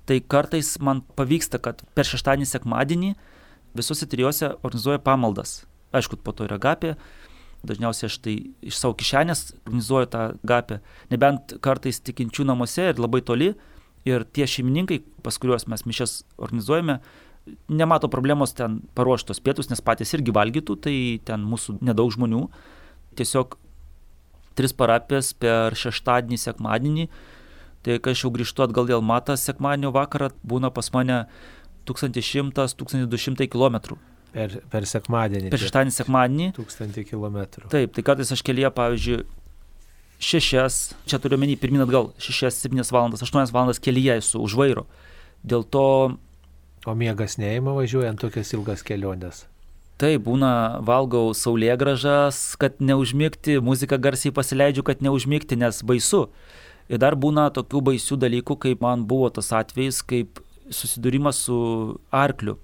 tai 0.05 0.21
kartais 0.21 0.75
man 0.79 1.01
pavyksta, 1.17 1.59
kad 1.59 1.81
per 1.97 2.07
šeštadienį 2.07 2.49
sekmadienį 2.49 3.13
visose 3.75 4.07
trijose 4.09 4.53
organizuoja 4.61 5.01
pamaldas. 5.03 5.63
Aišku, 5.95 6.19
po 6.21 6.33
to 6.35 6.45
yra 6.47 6.59
gapė, 6.61 6.93
dažniausiai 7.65 8.09
aš 8.11 8.19
tai 8.23 8.35
iš 8.63 8.77
savo 8.77 8.95
kišenės 8.99 9.47
organizuoju 9.65 10.11
tą 10.13 10.25
gapę, 10.47 10.79
nebent 11.11 11.57
kartais 11.65 11.99
tikinčių 12.05 12.45
namuose 12.51 12.91
ir 12.91 13.01
labai 13.01 13.23
toli, 13.25 13.55
ir 14.05 14.25
tie 14.35 14.47
šeimininkai, 14.49 15.01
pas 15.25 15.37
kuriuos 15.41 15.67
mes 15.71 15.85
mišes 15.89 16.19
organizuojame, 16.37 16.99
nemato 17.69 18.09
problemos 18.09 18.55
ten 18.57 18.79
paruoštos 18.97 19.41
pietus, 19.43 19.69
nes 19.69 19.83
patys 19.85 20.13
irgi 20.17 20.33
valgytų, 20.33 20.77
tai 20.81 20.95
ten 21.25 21.45
mūsų 21.45 21.79
nedaug 21.85 22.13
žmonių. 22.13 22.45
Tiesiog 23.17 23.57
tris 24.57 24.73
parapijas 24.75 25.33
per 25.37 25.75
šeštadienį, 25.77 26.39
sekmadienį. 26.41 27.07
Tai 27.85 27.99
kai 28.01 28.15
aš 28.15 28.25
jau 28.25 28.33
grįžtu 28.33 28.65
atgal 28.65 28.87
dėl 28.89 29.03
matą, 29.05 29.35
sekmadienio 29.37 29.91
vakarą 29.93 30.31
būna 30.47 30.71
pas 30.73 30.89
mane 30.95 31.25
1100-1200 31.85 33.49
km. 33.51 33.97
Per, 34.35 34.57
per 34.71 34.87
sekmadienį. 34.89 35.51
Per 35.53 35.61
šeštadienį, 35.61 35.93
sekmadienį. 35.95 36.47
1000 36.57 37.05
km. 37.11 37.43
Taip, 37.71 37.93
tai 37.95 38.03
kartais 38.07 38.33
aš 38.33 38.41
kelyje, 38.45 38.71
pavyzdžiui, 38.75 39.19
šešias, 40.21 40.93
čia 41.09 41.19
turiu 41.21 41.39
menį 41.41 41.57
pirmin 41.61 41.83
atgal, 41.85 42.11
šešias, 42.21 42.59
septynias 42.61 42.91
valandas, 42.93 43.23
aštuonias 43.25 43.53
valandas 43.55 43.81
kelyje 43.83 44.19
esu 44.21 44.41
už 44.43 44.55
vairo. 44.59 44.85
Dėl 45.45 45.65
to... 45.67 45.87
O 46.85 46.93
miegas 46.93 47.39
neima 47.41 47.73
važiuojant 47.73 48.21
tokias 48.21 48.53
ilgas 48.53 48.85
keliones? 48.85 49.45
Taip, 50.01 50.25
būna, 50.25 50.83
valgau 50.83 51.29
saulėgražas, 51.37 52.57
kad 52.59 52.81
neužmygti, 52.83 53.61
muziką 53.63 53.97
garsiai 54.03 54.33
pasileidžiu, 54.35 54.83
kad 54.83 54.99
neužmygti, 55.05 55.55
nes 55.55 55.79
baisu. 55.87 56.25
Ir 56.91 56.99
dar 57.01 57.15
būna 57.15 57.47
tokių 57.55 57.81
baisių 57.89 58.19
dalykų, 58.19 58.57
kaip 58.67 58.83
man 58.83 59.05
buvo 59.07 59.31
tas 59.33 59.53
atvejis, 59.55 60.01
kaip 60.05 60.41
susidūrimas 60.67 61.39
su 61.47 61.57
arkliu. 62.11 62.57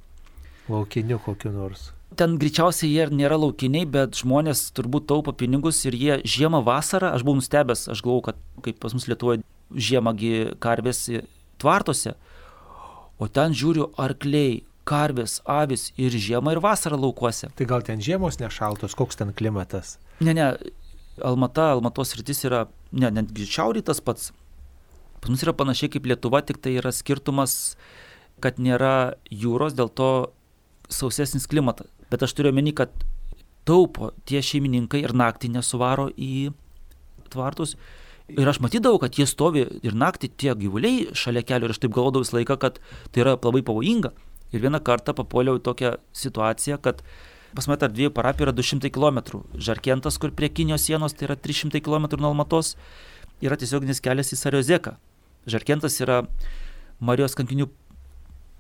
Laukiniu 0.72 1.20
kokiu 1.22 1.52
nors 1.56 1.92
ten 2.18 2.36
greičiausiai 2.40 2.92
jie 2.92 3.06
nėra 3.16 3.38
laukiniai, 3.40 3.88
bet 3.90 4.20
žmonės 4.20 4.66
turbūt 4.76 5.08
taupo 5.10 5.34
pinigus 5.38 5.80
ir 5.88 5.96
jie 5.96 6.18
žiemą, 6.28 6.62
vasarą, 6.66 7.14
aš 7.16 7.24
buvau 7.26 7.40
nustebęs, 7.40 7.88
aš 7.94 8.04
galvau, 8.04 8.26
kad 8.28 8.42
kaip 8.66 8.82
pas 8.84 8.96
mus 8.96 9.08
Lietuvoje 9.10 9.42
žiemągi 9.72 10.58
karvės 10.64 11.06
tvartose, 11.62 12.16
o 13.22 13.30
ten 13.32 13.56
žiūriu 13.56 13.92
arkliai, 14.02 14.62
karvės, 14.88 15.40
avis 15.46 15.92
ir 16.02 16.12
žiemą 16.12 16.56
ir 16.56 16.62
vasarą 16.64 16.98
laukuose. 17.00 17.52
Tai 17.56 17.68
gal 17.70 17.86
ten 17.86 18.02
žiemos 18.04 18.40
nešaltos, 18.42 18.98
koks 18.98 19.20
ten 19.22 19.32
klimatas? 19.38 19.96
Ne, 20.20 20.34
ne, 20.36 20.52
Almata, 21.24 21.70
Almatos 21.76 22.16
rytis 22.18 22.44
yra, 22.48 22.66
ne, 22.92 23.12
netgi 23.14 23.46
šiaurėtas 23.48 24.02
pats. 24.04 24.32
Pas 25.22 25.30
mus 25.30 25.44
yra 25.46 25.54
panašiai 25.54 25.92
kaip 25.94 26.10
Lietuva, 26.10 26.42
tik 26.44 26.60
tai 26.64 26.76
yra 26.82 26.92
skirtumas, 26.96 27.76
kad 28.42 28.58
nėra 28.58 29.14
jūros, 29.30 29.78
dėl 29.78 29.92
to 29.94 30.12
sausesnis 30.92 31.48
klimatas. 31.50 31.90
Bet 32.12 32.24
aš 32.26 32.36
turiu 32.38 32.52
omeny, 32.52 32.74
kad 32.76 32.94
taupo 33.68 34.12
tie 34.28 34.42
šeimininkai 34.44 35.04
ir 35.06 35.14
naktį 35.18 35.54
nesuvaro 35.56 36.10
į 36.18 36.52
tvartus. 37.32 37.76
Ir 38.32 38.48
aš 38.48 38.62
matydavau, 38.64 39.00
kad 39.02 39.18
jie 39.18 39.26
stovi 39.28 39.66
ir 39.84 39.96
naktį 39.98 40.30
tie 40.40 40.54
gyvuliai 40.56 41.12
šalia 41.18 41.44
kelio 41.44 41.68
ir 41.68 41.74
aš 41.74 41.82
taip 41.84 41.96
galvodavau 41.96 42.24
visą 42.24 42.38
laiką, 42.38 42.58
kad 42.62 42.80
tai 43.12 43.26
yra 43.26 43.36
labai 43.36 43.64
pavojinga. 43.68 44.14
Ir 44.52 44.64
vieną 44.64 44.82
kartą 44.84 45.16
papuoliau 45.16 45.60
į 45.60 45.64
tokią 45.66 45.94
situaciją, 46.16 46.80
kad 46.84 47.04
pas 47.56 47.68
mane 47.68 47.80
tarp 47.82 47.96
dviejų 47.96 48.14
parapijų 48.16 48.48
yra 48.48 48.56
200 48.56 48.92
km. 48.96 49.42
Žarkentas, 49.56 50.20
kur 50.20 50.32
prie 50.36 50.52
Kinijos 50.52 50.88
sienos, 50.88 51.16
tai 51.16 51.28
yra 51.28 51.36
300 51.40 51.84
km 51.84 52.08
nuo 52.20 52.32
Almatos, 52.32 52.76
yra 53.44 53.60
tiesioginis 53.60 54.04
kelias 54.04 54.32
į 54.32 54.40
Sariozeką. 54.40 54.96
Žarkentas 55.52 56.00
yra 56.04 56.22
Marijos 57.02 57.36
kankinių 57.36 57.68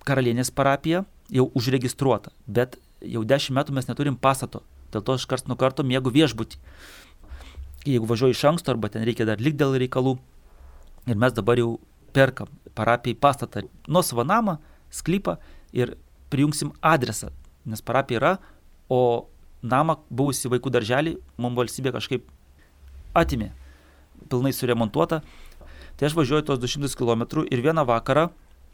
karalienės 0.07 0.51
parapija, 0.55 1.05
jau 1.31 1.47
užregistruota, 1.55 2.33
bet 2.47 2.77
jau 3.01 3.23
dešimt 3.27 3.57
metų 3.57 3.75
mes 3.75 3.87
neturim 3.87 4.17
pastato, 4.19 4.63
dėl 4.91 5.03
to 5.05 5.15
aš 5.15 5.25
kart 5.29 5.47
nuo 5.47 5.57
karto 5.59 5.85
mėgau 5.87 6.11
viešbutį. 6.13 6.59
Jeigu 7.87 8.05
važiuoju 8.09 8.35
iš 8.35 8.43
anksto 8.51 8.73
arba 8.73 8.91
ten 8.93 9.05
reikia 9.07 9.25
dar 9.25 9.41
likti 9.41 9.63
dėl 9.63 9.77
reikalų, 9.81 10.17
ir 11.09 11.17
mes 11.17 11.33
dabar 11.33 11.57
jau 11.57 11.79
perkam 12.13 12.51
parapijai 12.75 13.17
pastatą, 13.17 13.63
nuosavą 13.87 14.25
namą, 14.27 14.57
sklypą 14.91 15.37
ir 15.73 15.95
prijungsim 16.31 16.71
adresą, 16.81 17.31
nes 17.65 17.81
parapija 17.81 18.19
yra, 18.19 18.33
o 18.91 19.27
namą 19.63 19.97
buvusi 20.09 20.51
vaikų 20.51 20.71
darželį 20.73 21.15
mums 21.41 21.57
valstybė 21.57 21.93
kažkaip 21.95 22.27
atimė, 23.17 23.51
pilnai 24.29 24.53
suremontuota. 24.55 25.21
Tai 25.97 26.07
aš 26.07 26.15
važiuoju 26.17 26.47
tos 26.47 26.61
200 26.61 26.95
km 26.97 27.45
ir 27.51 27.61
vieną 27.63 27.85
vakarą 27.87 28.29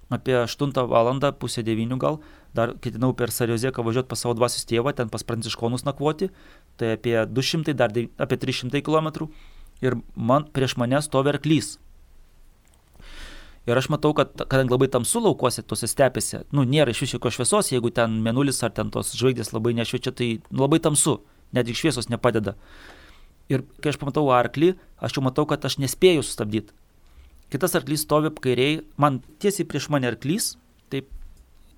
apie 0.09 0.37
8 0.43 0.71
val. 0.87 1.33
pusę 1.39 1.63
9 1.63 1.97
gal, 1.99 2.19
dar 2.53 2.75
ketinau 2.81 3.13
per 3.13 3.31
Sariozeką 3.31 3.83
važiuoti 3.83 4.07
pas 4.07 4.19
savo 4.19 4.33
dvasios 4.33 4.65
tėvą, 4.65 4.95
ten 4.95 5.09
pas 5.09 5.23
pranciškonus 5.23 5.85
nakvoti, 5.85 6.29
tai 6.77 6.95
apie 6.95 7.25
200, 7.25 7.73
dar 7.73 7.91
apie 8.17 8.37
300 8.37 8.81
km 8.81 9.27
ir 9.81 9.99
man, 10.15 10.47
prieš 10.53 10.77
mane 10.77 11.01
stovi 11.01 11.29
arklys 11.29 11.77
Ir 13.67 13.75
aš 13.75 13.89
matau, 13.91 14.13
kad 14.15 14.31
kadangi 14.47 14.71
labai 14.71 14.87
tamsu 14.87 15.19
laukuose, 15.19 15.59
tose 15.67 15.89
stepėse, 15.91 16.45
nu, 16.55 16.63
nėra 16.63 16.93
iš 16.93 17.01
vis 17.03 17.13
jokios 17.17 17.35
šviesos, 17.35 17.73
jeigu 17.73 17.89
ten 17.91 18.13
menulis 18.23 18.61
ar 18.63 18.71
ten 18.71 18.87
tos 18.93 19.09
žvaigždės 19.19 19.51
labai 19.51 19.73
nešviečia, 19.75 20.13
tai 20.15 20.27
labai 20.55 20.79
tamsu, 20.85 21.17
net 21.51 21.67
ir 21.67 21.75
šviesos 21.75 22.07
nepadeda. 22.07 22.55
Ir 23.51 23.65
kai 23.83 23.91
aš 23.91 23.99
pamatau 23.99 24.23
arklį, 24.31 24.71
aš 25.03 25.19
jau 25.19 25.25
matau, 25.27 25.43
kad 25.51 25.67
aš 25.67 25.81
nespėju 25.83 26.23
sustabdyti. 26.23 26.71
Kitas 27.53 27.77
arklys 27.79 28.03
stovi 28.03 28.31
kairiai, 28.43 28.81
man 28.99 29.21
tiesiai 29.41 29.67
prieš 29.69 29.87
mane 29.93 30.09
arklys, 30.09 30.55
taip 30.91 31.07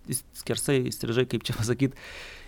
skersai, 0.10 0.80
įstrižai, 0.90 1.26
kaip 1.30 1.44
čia 1.46 1.54
pasakyti. 1.58 1.98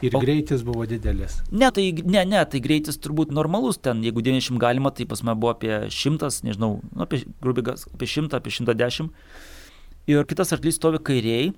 Ir 0.01 0.15
o, 0.17 0.21
greitis 0.23 0.63
buvo 0.65 0.87
didelis. 0.89 1.37
Ne, 1.53 1.69
tai, 1.73 1.91
ne, 2.01 2.23
ne, 2.25 2.41
tai 2.49 2.61
greitis 2.63 2.97
turbūt 3.01 3.33
normalus 3.35 3.77
ten, 3.77 4.01
jeigu 4.05 4.23
90 4.25 4.57
galima, 4.61 4.93
tai 4.95 5.05
pas 5.09 5.21
mane 5.25 5.37
buvo 5.41 5.53
apie 5.53 5.73
100, 5.93 6.31
nežinau, 6.47 6.79
nu, 6.81 7.03
apie, 7.05 7.21
grubiai 7.43 7.75
apie 7.77 8.09
100, 8.09 8.39
apie 8.41 8.55
110. 8.57 9.11
Ir 10.09 10.25
kitas 10.29 10.55
arklys 10.55 10.79
stovi 10.81 11.01
kairiai 11.11 11.51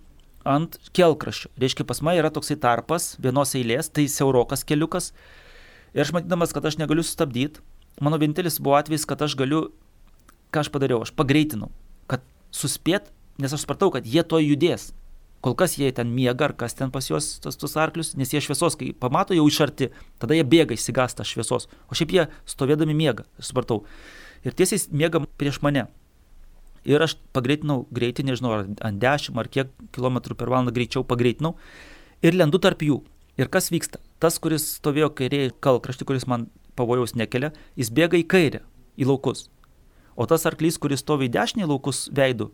ant 0.43 0.75
kelkraščio. 0.95 1.53
Reiškia, 1.63 1.87
pas 1.87 2.03
mane 2.03 2.19
yra 2.19 2.33
toksai 2.33 2.57
tarpas, 2.59 3.13
vienos 3.23 3.55
eilės, 3.55 3.87
tai 3.93 4.09
siaurokas 4.11 4.65
keliukas. 4.67 5.13
Ir 5.95 6.03
aš 6.03 6.11
matydamas, 6.15 6.51
kad 6.55 6.67
aš 6.67 6.79
negaliu 6.81 7.05
sustabdyti, 7.05 7.63
mano 8.03 8.19
vienintelis 8.19 8.59
buvo 8.59 8.75
atvejis, 8.75 9.07
kad 9.07 9.23
aš 9.23 9.37
galiu, 9.39 9.69
ką 10.53 10.63
aš 10.63 10.71
padariau, 10.73 11.01
aš 11.03 11.13
pagreitinau, 11.17 11.71
kad 12.11 12.23
suspėt, 12.53 13.09
nes 13.41 13.53
aš 13.53 13.65
supratau, 13.65 13.89
kad 13.95 14.05
jie 14.05 14.21
to 14.27 14.39
judės 14.43 14.91
kol 15.43 15.57
kas 15.59 15.75
jie 15.75 15.91
ten 15.91 16.13
miega 16.15 16.47
ar 16.47 16.53
kas 16.55 16.75
ten 16.79 16.91
pas 16.91 17.09
juos 17.09 17.25
tos, 17.43 17.57
tos 17.59 17.75
arklius, 17.75 18.13
nes 18.15 18.31
jie 18.31 18.39
šviesos, 18.41 18.77
kai 18.79 18.93
pamato 18.95 19.35
jau 19.35 19.43
iš 19.49 19.59
arti, 19.65 19.89
tada 20.21 20.37
jie 20.37 20.45
bėga 20.47 20.77
įsigasta 20.77 21.25
šviesos, 21.27 21.67
o 21.91 21.97
šiaip 21.99 22.15
jie 22.15 22.23
stovėdami 22.47 22.95
miega, 22.95 23.27
supratau. 23.43 23.81
Ir 24.47 24.55
tiesiai 24.55 24.79
miega 24.95 25.19
prieš 25.39 25.59
mane. 25.65 25.89
Ir 26.87 27.03
aš 27.03 27.17
pagreitinau 27.35 27.83
greitį, 27.95 28.25
nežinau, 28.27 28.55
ar 28.55 28.65
ant 28.87 28.99
10 29.03 29.39
ar 29.39 29.49
kiek 29.51 29.71
kilometrų 29.95 30.39
per 30.39 30.51
valandą 30.51 30.71
greičiau 30.75 31.03
pagreitinau 31.07 31.57
ir 32.23 32.39
lendu 32.39 32.59
tarp 32.63 32.83
jų. 32.83 33.01
Ir 33.39 33.51
kas 33.51 33.71
vyksta? 33.73 33.99
Tas, 34.23 34.39
kuris 34.39 34.65
stovėjo 34.77 35.09
kairėje 35.17 35.55
kalkrašti, 35.63 36.07
kuris 36.07 36.27
man 36.29 36.47
pavojaus 36.79 37.15
nekelia, 37.19 37.51
jis 37.79 37.91
bėga 37.91 38.19
į 38.19 38.27
kairę, 38.31 38.63
į 38.99 39.07
laukus. 39.09 39.47
O 40.15 40.27
tas 40.29 40.45
arklys, 40.45 40.77
kuris 40.77 41.01
stovi 41.01 41.27
į 41.29 41.33
dešinį 41.33 41.67
laukus 41.69 42.05
veidų, 42.13 42.51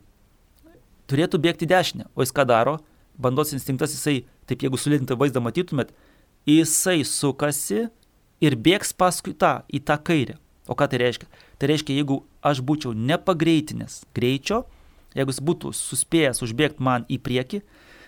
turėtų 1.09 1.41
bėgti 1.43 1.67
dešinę. 1.69 2.07
O 2.15 2.23
jis 2.23 2.33
ką 2.35 2.45
daro? 2.47 2.77
Bandos 3.19 3.51
instinktas, 3.55 3.95
jisai, 3.95 4.23
taip 4.47 4.63
jeigu 4.63 4.79
sulėtintą 4.79 5.17
vaizdą 5.19 5.41
matytumėt, 5.43 5.91
jisai 6.47 7.01
sukasi 7.03 7.89
ir 8.39 8.55
bėgs 8.55 8.93
paskui 8.95 9.33
tą, 9.35 9.59
į 9.67 9.83
tą 9.83 9.99
kairę. 9.99 10.37
O 10.69 10.77
ką 10.77 10.87
tai 10.87 11.01
reiškia? 11.01 11.27
Tai 11.59 11.71
reiškia, 11.71 11.97
jeigu 11.97 12.21
aš 12.45 12.61
būčiau 12.63 12.93
nepagreitinęs 12.95 14.03
greičio, 14.15 14.63
jeigu 15.17 15.33
jis 15.33 15.41
būtų 15.43 15.73
suspėjęs 15.75 16.43
užbėgti 16.45 16.85
man 16.85 17.07
į 17.11 17.19
priekį, 17.25 17.63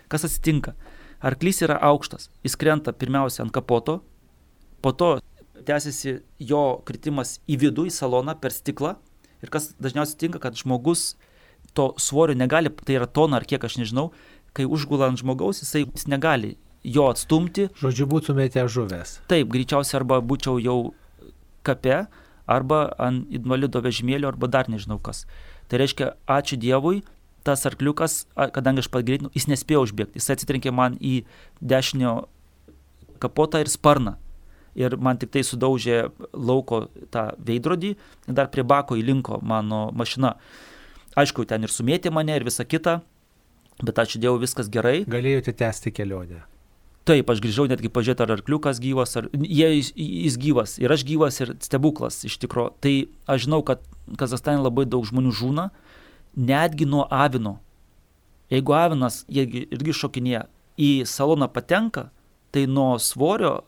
kas 0.08 0.24
atsitinka? 0.28 0.76
Arklys 1.22 1.60
yra 1.66 1.76
aukštas, 1.90 2.30
jis 2.46 2.56
krenta 2.58 2.94
pirmiausia 2.94 3.44
ant 3.44 3.52
kapoto, 3.54 4.00
po 4.82 4.94
to 4.96 5.16
tęsiasi 5.66 6.22
jo 6.42 6.62
kritimas 6.86 7.36
į 7.46 7.58
vidų, 7.66 7.86
į 7.90 7.94
saloną 7.94 8.34
per 8.40 8.54
stiklą 8.54 8.96
ir 9.42 9.52
kas 9.52 9.72
dažniausiai 9.82 10.20
tinka, 10.24 10.40
kad 10.42 10.58
žmogus 10.58 11.14
to 11.76 11.92
svorio 11.98 12.36
negali, 12.38 12.70
tai 12.70 12.98
yra 12.98 13.08
tona 13.08 13.40
ar 13.40 13.46
kiek 13.48 13.64
aš 13.64 13.78
nežinau, 13.80 14.10
kai 14.56 14.66
užgula 14.68 15.08
ant 15.10 15.20
žmogaus, 15.20 15.62
jisai 15.64 15.86
jis 15.86 16.08
negali 16.10 16.56
jo 16.84 17.06
atstumti. 17.10 17.68
Žodžiu, 17.78 18.08
būtumėte 18.10 18.64
žuvęs. 18.68 19.20
Taip, 19.30 19.48
greičiausiai 19.52 20.00
arba 20.00 20.20
būčiau 20.20 20.58
jau 20.62 20.92
kape, 21.66 22.04
arba 22.50 22.82
ant 23.00 23.30
invalido 23.32 23.82
vežimėlio, 23.82 24.28
arba 24.32 24.50
dar 24.50 24.68
nežinau 24.70 24.98
kas. 25.02 25.24
Tai 25.70 25.80
reiškia, 25.80 26.12
ačiū 26.28 26.58
Dievui, 26.60 27.02
tas 27.46 27.64
arkliukas, 27.66 28.26
kadangi 28.54 28.84
aš 28.84 28.90
pagreitinau, 28.92 29.32
jis 29.34 29.48
nespėjo 29.50 29.86
užbėgti, 29.86 30.18
jis 30.20 30.34
atsitrenkė 30.34 30.74
man 30.74 30.98
į 31.00 31.22
dešinio 31.62 32.26
kapotą 33.22 33.62
ir 33.62 33.70
sparną. 33.70 34.18
Ir 34.78 34.96
man 34.96 35.18
tik 35.20 35.32
tai 35.34 35.42
sudaužė 35.44 36.06
lauko 36.32 36.86
tą 37.12 37.30
veidrodį, 37.44 37.94
dar 38.26 38.48
prie 38.52 38.64
bako 38.64 38.96
įlinko 39.00 39.42
mano 39.44 39.90
mašina. 39.92 40.36
Aišku, 41.18 41.44
ten 41.44 41.66
ir 41.66 41.72
sumėtė 41.72 42.12
mane 42.14 42.38
ir 42.38 42.46
visa 42.46 42.64
kita, 42.64 43.02
bet 43.84 44.00
ačiū 44.00 44.22
Dievui 44.22 44.40
viskas 44.46 44.72
gerai. 44.72 45.02
Galėjote 45.04 45.52
tęsti 45.52 45.92
kelionę. 45.92 46.40
Taip, 47.02 47.32
aš 47.34 47.40
grįžau 47.42 47.66
netgi 47.66 47.90
pažiūrėti, 47.90 48.22
ar 48.22 48.32
arkliukas 48.36 48.78
gyvas, 48.80 49.16
ar 49.18 49.26
jie, 49.34 49.68
jis 49.74 50.36
gyvas, 50.38 50.76
ir 50.78 50.92
aš 50.94 51.02
gyvas, 51.08 51.40
ir 51.42 51.56
stebuklas 51.64 52.20
iš 52.28 52.36
tikrųjų. 52.44 52.70
Tai 52.78 52.92
aš 53.34 53.48
žinau, 53.48 53.58
kad 53.66 53.82
Kazastane 54.18 54.62
labai 54.62 54.84
daug 54.86 55.02
žmonių 55.08 55.32
žūna, 55.34 55.66
netgi 56.38 56.86
nuo 56.86 57.08
avino. 57.10 57.56
Jeigu 58.54 58.76
avinas 58.78 59.22
irgi 59.28 59.96
šokinėja, 59.98 60.46
į 60.78 61.02
saloną 61.08 61.48
patenka, 61.52 62.08
tai 62.54 62.68
nuo 62.70 62.94
svorio, 63.02 63.64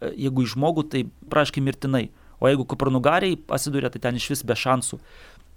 jeigu 0.00 0.44
į 0.44 0.52
žmogų, 0.54 0.86
tai 0.92 1.04
praškai 1.32 1.64
mirtinai. 1.64 2.08
O 2.40 2.50
jeigu 2.50 2.66
kupranugariai 2.68 3.38
pasiduria, 3.48 3.90
tai 3.92 4.02
ten 4.04 4.18
iš 4.18 4.28
vis 4.34 4.44
be 4.46 4.56
šansų. 4.58 5.00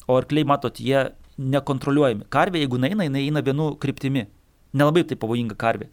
O 0.08 0.18
arkliai, 0.18 0.48
matot, 0.48 0.80
jie 0.80 1.10
nekontroliuojami. 1.40 2.28
Karvė, 2.32 2.64
jeigu 2.64 2.80
eina, 2.82 3.06
jinai 3.06 3.26
eina 3.28 3.44
vienu 3.46 3.74
kryptimi. 3.80 4.28
Nelabai 4.74 5.04
tai 5.08 5.18
pavojinga 5.20 5.58
karvė. 5.60 5.90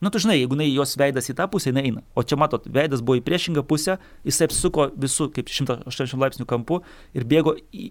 Nu, 0.00 0.10
tu 0.12 0.20
žinai, 0.20 0.36
jeigu 0.42 0.56
jinai 0.58 0.68
jos 0.74 0.92
veidas 1.00 1.30
į 1.32 1.36
tą 1.38 1.46
pusę, 1.48 1.70
jinai 1.70 1.86
eina. 1.88 2.02
O 2.12 2.24
čia 2.24 2.36
matot, 2.36 2.66
veidas 2.68 3.00
buvo 3.00 3.16
į 3.16 3.24
priešingą 3.24 3.64
pusę, 3.64 3.96
jis 4.28 4.42
apsuko 4.44 4.90
visų 4.92 5.30
kaip 5.32 5.48
180 5.48 6.20
laipsnių 6.20 6.46
kampu 6.48 6.82
ir 7.16 7.24
bėgo, 7.28 7.56
į, 7.72 7.88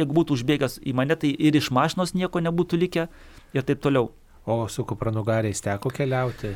jeigu 0.00 0.16
būtų 0.16 0.38
užbėgęs 0.38 0.78
į 0.80 0.94
mane, 0.96 1.16
tai 1.20 1.34
ir 1.36 1.58
iš 1.60 1.68
mašinos 1.76 2.14
nieko 2.16 2.40
nebūtų 2.40 2.80
likę 2.80 3.08
ir 3.52 3.68
taip 3.68 3.84
toliau. 3.84 4.14
O 4.46 4.62
su 4.72 4.86
kupranugariais 4.88 5.60
teko 5.60 5.92
keliauti? 5.92 6.54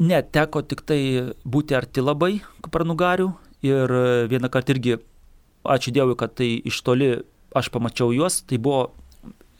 Ne, 0.00 0.22
teko 0.22 0.62
tik 0.64 0.84
tai 0.88 1.00
būti 1.44 1.76
arti 1.76 2.00
labai 2.00 2.38
kupranugarių 2.64 3.28
ir 3.66 3.92
vieną 4.32 4.48
kartą 4.52 4.72
irgi, 4.72 4.96
ačiū 5.68 5.92
Dievui, 5.92 6.16
kad 6.16 6.32
tai 6.38 6.54
iš 6.64 6.80
toli 6.86 7.10
aš 7.54 7.68
pamačiau 7.74 8.14
juos, 8.16 8.40
tai 8.48 8.56
buvo 8.56 8.94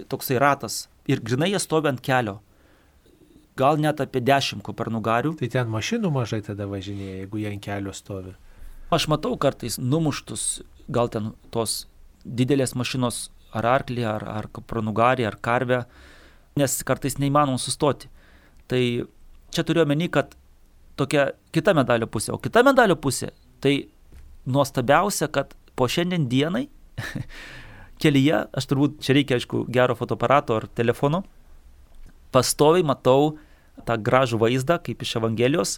toksai 0.08 0.40
ratas 0.40 0.86
ir 1.06 1.20
grinai 1.20 1.52
jie 1.52 1.60
stovi 1.60 1.90
ant 1.92 2.00
kelio. 2.00 2.40
Gal 3.58 3.76
net 3.76 4.00
apie 4.00 4.22
dešimt 4.24 4.64
kopernugarių. 4.64 5.34
Tai 5.36 5.48
ten 5.52 5.68
mašinų 5.68 6.10
mažai 6.14 6.40
tada 6.46 6.64
važinėja, 6.70 7.18
jeigu 7.20 7.42
jie 7.42 7.50
ant 7.52 7.64
kelio 7.64 7.92
stovi. 7.92 8.32
Aš 8.92 9.08
matau 9.12 9.36
kartais 9.40 9.76
numuštus, 9.80 10.62
gal 10.88 11.12
ten 11.12 11.32
tos 11.52 11.86
didelės 12.24 12.72
mašinos 12.76 13.26
ar 13.52 13.68
arklį, 13.68 14.04
ar, 14.08 14.24
ar 14.24 14.48
kopernugarį, 14.52 15.26
ar 15.28 15.36
karvę, 15.36 15.82
nes 16.56 16.78
kartais 16.88 17.18
neįmanoma 17.20 17.60
sustoti. 17.60 18.08
Tai 18.68 18.82
čia 19.52 19.64
turiu 19.66 19.84
omeny, 19.84 20.08
kad 20.12 20.34
tokia 20.96 21.30
kita 21.54 21.74
medalio 21.76 22.08
pusė. 22.10 22.32
O 22.34 22.40
kita 22.42 22.64
medalio 22.66 22.96
pusė, 22.96 23.32
tai 23.62 23.88
nuostabiausia, 24.48 25.28
kad 25.32 25.54
po 25.76 25.88
šiandien 25.88 26.26
dienai 26.30 26.66
kelyje, 28.02 28.44
aš 28.52 28.68
turbūt 28.70 29.00
čia 29.04 29.16
reikia, 29.16 29.38
aišku, 29.38 29.64
gero 29.72 29.96
fotoaparato 29.98 30.58
ar 30.58 30.68
telefono, 30.76 31.22
pastoviai 32.34 32.86
matau 32.86 33.36
tą 33.86 33.96
gražų 33.96 34.40
vaizdą, 34.42 34.78
kaip 34.84 35.02
iš 35.04 35.16
Evangelijos, 35.20 35.76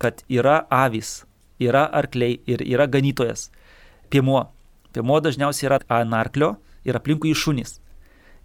kad 0.00 0.24
yra 0.28 0.62
avys, 0.72 1.24
yra 1.60 1.84
arkliai 1.86 2.40
ir 2.48 2.64
yra 2.64 2.88
ganytojas. 2.90 3.50
Piemuo. 4.10 4.48
Piemuo 4.90 5.20
dažniausiai 5.22 5.68
yra 5.68 5.78
ant 6.00 6.16
arklio 6.16 6.54
ir 6.84 6.96
aplinkui 6.98 7.34
šunys. 7.36 7.78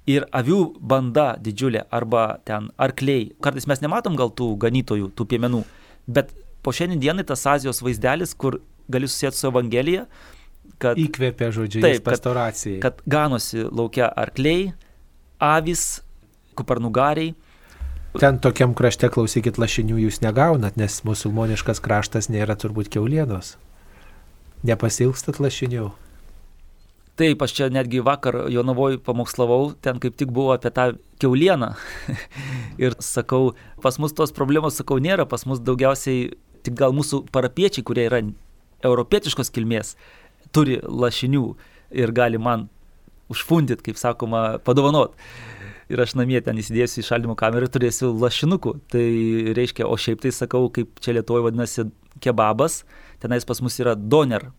Ir 0.06 0.28
avių 0.38 0.60
banda 0.86 1.34
didžiulė 1.42 1.88
arba 1.94 2.38
ten 2.46 2.70
arkliai. 2.78 3.32
Kartais 3.42 3.66
mes 3.66 3.82
nematom 3.82 4.18
gal 4.20 4.30
tų 4.30 4.52
ganytojų, 4.62 5.10
tų 5.18 5.26
piemenų, 5.32 5.64
bet 6.06 6.30
po 6.62 6.74
šiandien 6.74 7.02
dienai 7.02 7.26
tas 7.26 7.46
Azijos 7.50 7.82
vaizdelis, 7.86 8.36
kur 8.38 8.60
gali 8.90 9.10
susijęti 9.10 9.38
su 9.40 9.50
Evangelija, 9.50 10.06
kad... 10.82 11.00
Įkvėpė 11.00 11.50
žodžiu, 11.56 11.82
taip, 11.82 12.04
pastoracijai. 12.06 12.78
Kad, 12.84 13.02
kad 13.02 13.10
ganosi 13.10 13.66
laukia 13.66 14.12
arkliai, 14.14 14.70
avis, 15.42 16.04
kupernugariai. 16.58 17.34
Ten 18.16 18.40
tokiam 18.40 18.72
krašte, 18.78 19.10
klausykit, 19.12 19.58
lašinių 19.60 20.00
jūs 20.06 20.22
negaunat, 20.24 20.78
nes 20.80 21.02
musulmoniškas 21.08 21.82
kraštas 21.84 22.30
nėra 22.32 22.56
turbūt 22.56 22.94
keulienos. 22.94 23.56
Nepasilgstat 24.66 25.42
lašinių. 25.44 25.90
Taip, 27.16 27.40
aš 27.46 27.54
čia 27.56 27.70
netgi 27.72 28.02
vakar 28.04 28.42
Jonavoj 28.52 28.98
pamokslavau, 29.06 29.70
ten 29.80 30.02
kaip 30.04 30.18
tik 30.20 30.34
buvo 30.36 30.52
apie 30.52 30.68
tą 30.76 30.90
keulieną. 31.24 31.70
ir 32.84 32.98
sakau, 33.00 33.54
pas 33.84 33.96
mus 34.04 34.12
tos 34.12 34.36
problemos, 34.36 34.76
sakau, 34.76 34.98
nėra, 35.00 35.24
pas 35.24 35.46
mus 35.48 35.62
daugiausiai 35.64 36.34
tik 36.68 36.76
gal 36.76 36.92
mūsų 36.98 37.22
parapiečiai, 37.32 37.86
kurie 37.88 38.10
yra 38.10 38.20
europietiškos 38.84 39.54
kilmės, 39.56 39.94
turi 40.52 40.82
lašinių 40.84 41.46
ir 41.96 42.12
gali 42.16 42.42
man 42.42 42.68
užfundit, 43.32 43.80
kaip 43.86 43.96
sakoma, 44.02 44.58
padovanot. 44.68 45.16
Ir 45.88 46.02
aš 46.02 46.18
namie 46.18 46.42
ten 46.42 46.60
įsidėsiu 46.60 47.00
į 47.00 47.08
šaldymo 47.08 47.38
kamerą 47.40 47.70
ir 47.70 47.72
turėsiu 47.72 48.10
lašinukų. 48.18 48.76
Tai 48.92 49.06
reiškia, 49.56 49.88
o 49.88 49.96
šiaip 49.96 50.24
tai 50.26 50.34
sakau, 50.34 50.66
kaip 50.74 51.00
čia 51.00 51.14
Lietuvoje 51.16 51.46
vadinasi 51.48 51.88
kebabas, 52.26 52.82
tenais 53.22 53.46
pas 53.48 53.62
mus 53.62 53.80
yra 53.80 53.94
doner 53.96 54.50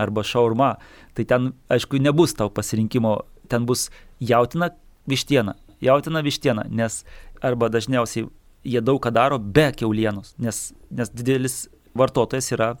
arba 0.00 0.24
šaurma, 0.24 0.76
tai 1.16 1.26
ten, 1.28 1.52
aišku, 1.72 2.00
nebus 2.00 2.34
tau 2.38 2.50
pasirinkimo, 2.52 3.18
ten 3.52 3.66
bus 3.68 3.88
jautina 4.20 4.70
vištiena, 5.10 5.56
jautina 5.82 6.22
vištiena, 6.24 6.66
nes 6.70 7.02
arba 7.42 7.68
dažniausiai 7.72 8.28
jie 8.64 8.80
daug 8.80 9.02
ką 9.02 9.12
daro 9.12 9.38
be 9.38 9.68
keulienos, 9.76 10.34
nes, 10.38 10.70
nes 10.90 11.10
didelis 11.12 11.66
vartotojas 11.98 12.52
yra 12.54 12.72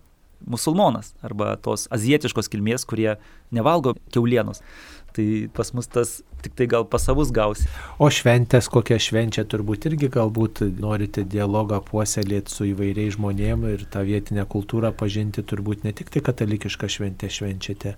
musulmonas 0.46 1.12
arba 1.22 1.54
tos 1.62 1.86
azijietiškos 1.94 2.50
kilmės, 2.50 2.86
kurie 2.88 3.16
nevalgo 3.54 3.94
keulienos. 4.14 4.62
Tai 5.12 5.26
pas 5.52 5.68
mus 5.76 5.88
tas 5.92 6.22
tik 6.42 6.54
tai 6.56 6.66
gal 6.72 6.86
pasavus 6.88 7.30
gausi. 7.34 7.66
O 8.00 8.08
šventės 8.08 8.70
kokią 8.72 8.96
švenčią 9.02 9.44
turbūt 9.52 9.86
irgi 9.90 10.08
galbūt 10.12 10.62
norite 10.80 11.24
dialogą 11.28 11.82
puoselėti 11.84 12.54
su 12.54 12.66
įvairiais 12.70 13.18
žmonėmis 13.18 13.76
ir 13.76 13.84
tą 13.92 14.04
vietinę 14.08 14.46
kultūrą 14.48 14.94
pažinti, 14.96 15.44
turbūt 15.44 15.84
ne 15.84 15.92
tik 15.96 16.10
tai 16.12 16.24
katalikišką 16.24 16.88
šventę 16.96 17.28
švenčiate. 17.28 17.96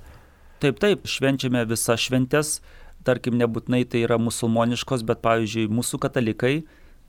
Taip, 0.63 0.81
taip, 0.83 1.07
švenčiame 1.07 1.65
visas 1.71 2.03
šventės, 2.03 2.59
tarkim, 3.07 3.39
nebūtinai 3.39 3.85
tai 3.91 4.05
yra 4.07 4.19
musulmoniškos, 4.23 5.05
bet 5.07 5.23
pavyzdžiui, 5.25 5.71
mūsų 5.71 6.01
katalikai, 6.03 6.55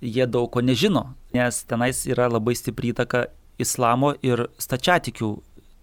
jie 0.03 0.25
daug 0.29 0.49
ko 0.51 0.61
nežino, 0.65 1.07
nes 1.33 1.61
tenais 1.69 2.03
yra 2.09 2.27
labai 2.31 2.55
stipri 2.57 2.91
įtaka 2.93 3.25
islamo 3.61 4.13
ir 4.25 4.47
stačiatikių, 4.61 5.29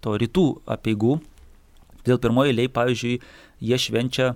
to 0.03 0.17
rytų 0.19 0.47
apieigų. 0.75 1.17
Dėl 2.07 2.19
pirmoji 2.19 2.53
eiliai, 2.53 2.71
pavyzdžiui, 2.73 3.19
jie 3.63 3.79
švenčia 3.79 4.33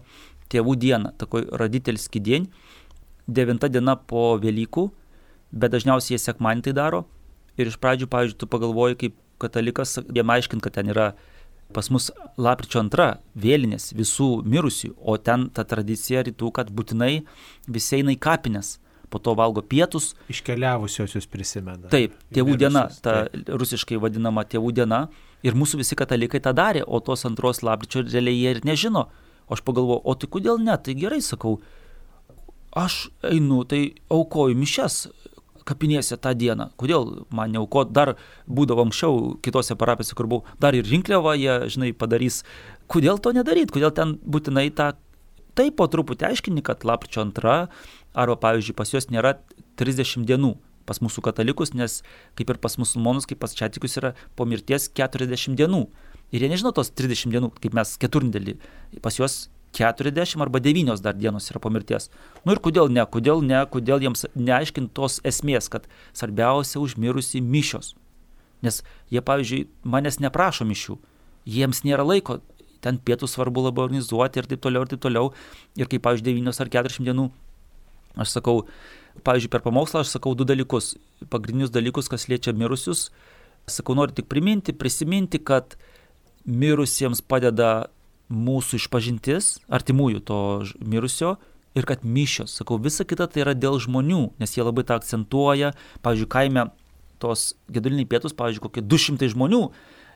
tėvų 0.52 0.78
dieną, 0.80 1.14
takoj 1.20 1.48
raditelskį 1.60 2.24
dienį, 2.24 2.50
devinta 3.28 3.70
diena 3.72 3.98
po 4.00 4.38
Velykų, 4.42 4.88
bet 5.52 5.74
dažniausiai 5.76 6.16
jie 6.16 6.24
sekmanį 6.24 6.68
tai 6.68 6.76
daro. 6.78 7.06
Ir 7.60 7.72
iš 7.72 7.80
pradžių, 7.82 8.08
pavyzdžiui, 8.12 8.40
tu 8.40 8.50
pagalvoji 8.52 9.00
kaip 9.04 9.18
katalikas, 9.42 9.98
jiem 10.14 10.32
aiškint, 10.34 10.64
kad 10.64 10.78
ten 10.78 10.94
yra 10.94 11.12
pas 11.76 11.90
mus 11.92 12.10
lapkričio 12.40 12.80
antra 12.80 13.18
vėlinės 13.36 13.92
visų 13.98 14.30
mirusių, 14.48 14.94
o 14.98 15.18
ten 15.20 15.50
ta 15.52 15.66
tradicija 15.68 16.24
rytų, 16.24 16.54
kad 16.56 16.72
būtinai 16.72 17.26
visi 17.68 18.00
eina 18.00 18.16
į 18.16 18.22
kapines 18.24 18.78
po 19.10 19.20
to 19.24 19.34
valgo 19.38 19.62
pietus. 19.62 20.14
Iškeliavusiosius 20.32 21.30
prisimena. 21.32 21.90
Taip, 21.92 22.18
tėvų 22.34 22.58
diena, 22.60 22.88
ta 23.02 23.26
taip. 23.28 23.50
rusiškai 23.62 24.00
vadinama 24.02 24.44
tėvų 24.48 24.74
diena. 24.82 25.08
Ir 25.46 25.56
mūsų 25.58 25.82
visi 25.84 25.96
katalikai 25.98 26.42
tą 26.44 26.54
darė, 26.58 26.84
o 26.84 27.00
tos 27.00 27.26
antros 27.30 27.62
lapkričio 27.64 28.04
realiai 28.08 28.40
jie 28.42 28.56
ir 28.56 28.62
nežino. 28.68 29.08
O 29.48 29.56
aš 29.56 29.64
pagalvoju, 29.64 30.02
o 30.04 30.16
tai 30.20 30.30
kodėl 30.34 30.60
ne, 30.60 30.76
tai 30.84 30.98
gerai 30.98 31.22
sakau, 31.24 31.60
aš 32.76 33.08
einu, 33.26 33.64
tai 33.70 33.82
aukoju 34.12 34.58
mišes 34.58 35.06
kapinėse 35.68 36.18
tą 36.24 36.34
dieną. 36.38 36.72
Kodėl 36.80 37.26
man 37.34 37.52
neaukot, 37.56 37.92
dar 37.96 38.16
būdavo 38.48 38.88
anksčiau 38.88 39.36
kitose 39.44 39.76
parapėse, 39.80 40.16
kur 40.18 40.30
buvau, 40.32 40.56
dar 40.64 40.78
ir 40.78 40.88
rinkliavą 40.88 41.36
jie, 41.40 41.58
žinai, 41.74 41.92
padarys. 41.96 42.44
Kodėl 42.92 43.20
to 43.20 43.34
nedaryt, 43.36 43.74
kodėl 43.76 43.92
ten 43.96 44.16
būtinai 44.24 44.70
tą 44.76 44.94
taip 45.58 45.78
po 45.80 45.88
truputį 45.90 46.30
aiškini, 46.30 46.64
kad 46.66 46.86
lapkričio 46.88 47.24
antra 47.26 47.58
arba 48.18 48.38
pavyzdžiui 48.42 48.76
pas 48.78 48.94
juos 48.94 49.12
nėra 49.14 49.38
30 49.78 50.26
dienų 50.28 50.56
pas 50.88 51.02
mūsų 51.04 51.22
katalikus, 51.26 51.74
nes 51.76 52.00
kaip 52.40 52.54
ir 52.54 52.62
pas 52.64 52.78
musulmonus, 52.80 53.28
kaip 53.28 53.42
pas 53.44 53.54
čatikus 53.54 54.00
yra 54.00 54.14
po 54.40 54.48
mirties 54.48 54.88
40 54.96 55.58
dienų. 55.60 55.84
Ir 56.32 56.44
jie 56.44 56.50
nežino 56.52 56.74
tos 56.76 56.90
30 56.96 57.32
dienų, 57.36 57.52
kaip 57.60 57.76
mes 57.76 57.94
keturndelį. 58.00 58.58
Pas 59.04 59.20
juos 59.20 59.48
40 59.76 60.42
arba 60.42 60.62
9 60.64 61.04
dar 61.04 61.16
dienos 61.16 61.52
yra 61.52 61.62
po 61.64 61.72
mirties. 61.72 62.10
Nu 62.46 62.56
ir 62.56 62.64
kodėl 62.64 62.92
ne, 62.92 63.04
kodėl 63.06 63.44
ne, 63.44 63.62
kodėl 63.72 64.04
jiems 64.04 64.26
neaiškint 64.36 64.94
tos 64.96 65.20
esmės, 65.28 65.70
kad 65.72 65.88
svarbiausia 66.16 66.82
užmirusi 66.82 67.44
mišios. 67.44 67.96
Nes 68.66 68.82
jie, 69.14 69.22
pavyzdžiui, 69.22 69.68
manęs 69.86 70.18
neprašo 70.24 70.66
mišių, 70.66 70.98
jiems 71.46 71.84
nėra 71.86 72.08
laiko, 72.08 72.40
ten 72.82 72.98
pietų 72.98 73.30
svarbu 73.30 73.68
labai 73.68 73.86
organizuoti 73.86 74.42
ir 74.42 74.48
taip 74.50 74.64
toliau 74.64 74.86
ir 74.86 74.94
taip 74.96 75.04
toliau. 75.04 75.30
Ir 75.78 75.92
kaip, 75.92 76.02
pavyzdžiui, 76.08 76.40
9 76.42 76.64
ar 76.64 76.72
40 76.80 77.06
dienų 77.12 77.28
Aš 78.18 78.38
sakau, 78.38 78.64
pavyzdžiui, 79.28 79.52
per 79.54 79.64
pamokslą 79.66 80.04
aš 80.04 80.16
sakau 80.16 80.36
du 80.38 80.48
dalykus. 80.48 80.96
Pagrindinius 81.32 81.74
dalykus, 81.74 82.10
kas 82.12 82.28
liečia 82.32 82.56
mirusius. 82.58 83.10
Sakau, 83.68 83.98
noriu 83.98 84.16
tik 84.16 84.30
priminti, 84.32 84.76
prisiminti, 84.76 85.42
kad 85.44 85.76
mirusiems 86.48 87.22
padeda 87.22 87.90
mūsų 88.32 88.80
išpažintis, 88.82 89.58
artimųjų 89.72 90.24
to 90.28 90.40
mirusio 90.84 91.38
ir 91.78 91.86
kad 91.88 92.04
mišios. 92.04 92.56
Sakau, 92.58 92.80
visa 92.82 93.06
kita 93.08 93.28
tai 93.32 93.44
yra 93.46 93.54
dėl 93.56 93.80
žmonių, 93.84 94.34
nes 94.40 94.56
jie 94.56 94.66
labai 94.66 94.86
tą 94.88 94.98
akcentuoja. 94.98 95.74
Pavyzdžiui, 96.04 96.32
kaime 96.32 96.68
tos 97.22 97.54
geduliniai 97.72 98.08
pietus, 98.10 98.36
pavyzdžiui, 98.38 98.64
kokie 98.68 98.84
200 98.84 99.32
žmonių 99.34 99.62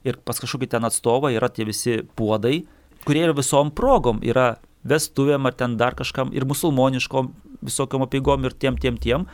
ir 0.08 0.18
pas 0.26 0.40
kažkokį 0.42 0.72
ten 0.74 0.88
atstovą 0.88 1.32
yra 1.36 1.50
tie 1.54 1.66
visi 1.68 2.02
puodai, 2.18 2.64
kurie 3.06 3.26
yra 3.28 3.36
visom 3.38 3.72
progom, 3.74 4.22
yra 4.26 4.56
vestuvėm 4.88 5.46
ar 5.46 5.58
ten 5.58 5.78
dar 5.78 5.96
kažkam 5.98 6.32
ir 6.34 6.46
musulmoniškom 6.50 7.30
visokiam 7.66 8.06
apieigom 8.06 8.46
ir 8.48 8.56
tiem, 8.58 8.78
tiem, 8.82 9.00
tiem. 9.02 9.28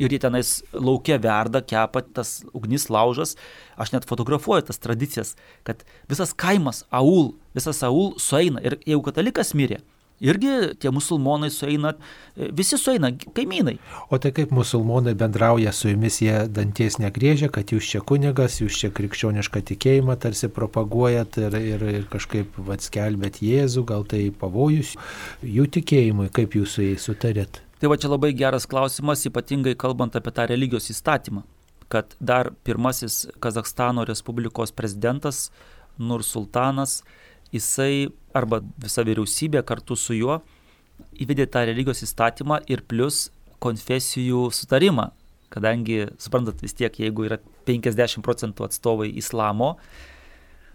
Ir 0.00 0.14
jie 0.14 0.20
tenais 0.22 0.62
laukia 0.72 1.18
verda, 1.20 1.60
kepa 1.60 2.00
tas 2.16 2.38
ugnis 2.56 2.88
laužas. 2.88 3.34
Aš 3.76 3.92
net 3.92 4.08
fotografuoju 4.08 4.70
tas 4.70 4.80
tradicijas, 4.80 5.34
kad 5.66 5.84
visas 6.08 6.32
kaimas, 6.32 6.86
aul, 6.88 7.34
visas 7.56 7.82
aul 7.84 8.14
sueina. 8.16 8.62
Ir 8.64 8.78
jeigu 8.88 9.04
katalikas 9.10 9.52
mirė, 9.52 9.82
irgi 10.20 10.72
tie 10.80 10.92
musulmonai 10.92 11.50
sueina, 11.52 11.94
visi 12.36 12.78
sueina, 12.78 13.10
kaimynai. 13.36 13.76
O 14.08 14.18
tai 14.20 14.32
kaip 14.36 14.52
musulmonai 14.56 15.14
bendrauja 15.18 15.72
su 15.76 15.92
jumis, 15.92 16.20
jie 16.24 16.36
danties 16.48 17.00
negrėžia, 17.00 17.50
kad 17.52 17.72
jūs 17.72 17.88
čia 17.92 18.00
kunigas, 18.00 18.60
jūs 18.60 18.80
čia 18.80 18.92
krikščionišką 18.96 19.64
tikėjimą 19.72 20.18
tarsi 20.20 20.48
propaguojat 20.52 21.40
ir, 21.44 21.56
ir, 21.74 21.88
ir 22.00 22.06
kažkaip 22.12 22.60
atskelbėt 22.76 23.40
Jėzų, 23.44 23.86
gal 23.88 24.06
tai 24.08 24.28
pavojus 24.32 24.94
jų 25.44 25.66
tikėjimui, 25.78 26.30
kaip 26.36 26.56
jūs 26.56 26.76
su 26.76 26.88
jais 26.88 27.08
sutarėt? 27.08 27.64
Tai 27.80 27.88
va 27.88 27.96
čia 27.96 28.10
labai 28.12 28.34
geras 28.36 28.66
klausimas, 28.68 29.22
ypatingai 29.24 29.72
kalbant 29.80 30.12
apie 30.18 30.32
tą 30.36 30.44
religijos 30.50 30.90
įstatymą, 30.92 31.46
kad 31.88 32.12
dar 32.20 32.50
pirmasis 32.68 33.22
Kazakstano 33.40 34.04
Respublikos 34.04 34.74
prezidentas 34.76 35.46
Nursultanas 35.96 36.98
jisai 37.54 38.10
arba 38.36 38.60
visa 38.84 39.00
vyriausybė 39.08 39.64
kartu 39.64 39.96
su 39.96 40.18
juo 40.18 40.42
įvedė 41.24 41.48
tą 41.48 41.64
religijos 41.70 42.04
įstatymą 42.04 42.60
ir 42.68 42.84
plus 42.84 43.30
konfesijų 43.64 44.50
sutarimą, 44.52 45.08
kadangi, 45.48 46.02
suprantat, 46.20 46.60
vis 46.60 46.76
tiek, 46.76 46.92
jeigu 47.00 47.30
yra 47.30 47.40
50 47.64 48.20
procentų 48.24 48.68
atstovai 48.68 49.08
islamo, 49.24 49.78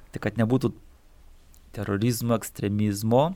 tai 0.10 0.26
kad 0.26 0.42
nebūtų 0.42 0.74
terorizmo, 1.78 2.34
ekstremizmo 2.42 3.36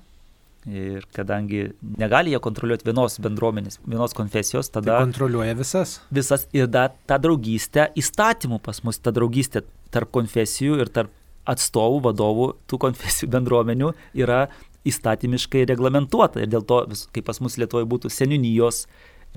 ir 0.68 1.06
kadangi 1.16 1.70
negali 2.00 2.34
jie 2.34 2.40
kontroliuoti 2.44 2.88
vienos 2.88 3.20
bendruomenės, 3.24 3.80
vienos 3.88 4.16
konfesijos, 4.18 4.72
tada... 4.74 4.98
Tai 4.98 5.08
kontroliuoja 5.08 5.56
visas. 5.60 6.00
Visas 6.12 6.48
ir 6.56 6.68
da, 6.72 6.90
tą 7.08 7.20
draugystę 7.24 7.90
įstatymų 8.00 8.60
pas 8.66 8.82
mus, 8.84 9.00
ta 9.00 9.14
draugystė 9.16 9.64
tarp 9.94 10.12
konfesijų 10.16 10.82
ir 10.84 10.92
tarp 10.94 11.14
atstovų, 11.50 12.02
vadovų 12.10 12.50
tų 12.70 12.82
konfesijų 12.86 13.32
bendruomenių 13.38 13.94
yra 14.20 14.48
įstatymiškai 14.90 15.66
reglamentuota. 15.70 16.44
Ir 16.44 16.52
dėl 16.52 16.66
to, 16.68 16.84
kaip 17.16 17.28
pas 17.30 17.40
mus 17.44 17.58
Lietuvoje 17.60 17.88
būtų 17.90 18.12
seniūnijos, 18.14 18.86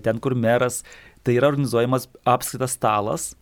ten 0.02 0.18
kur 0.22 0.36
meras, 0.38 0.82
tai 1.22 1.36
yra 1.38 1.52
organizuojamas 1.52 2.08
apskritas 2.28 2.76
stalas, 2.78 3.32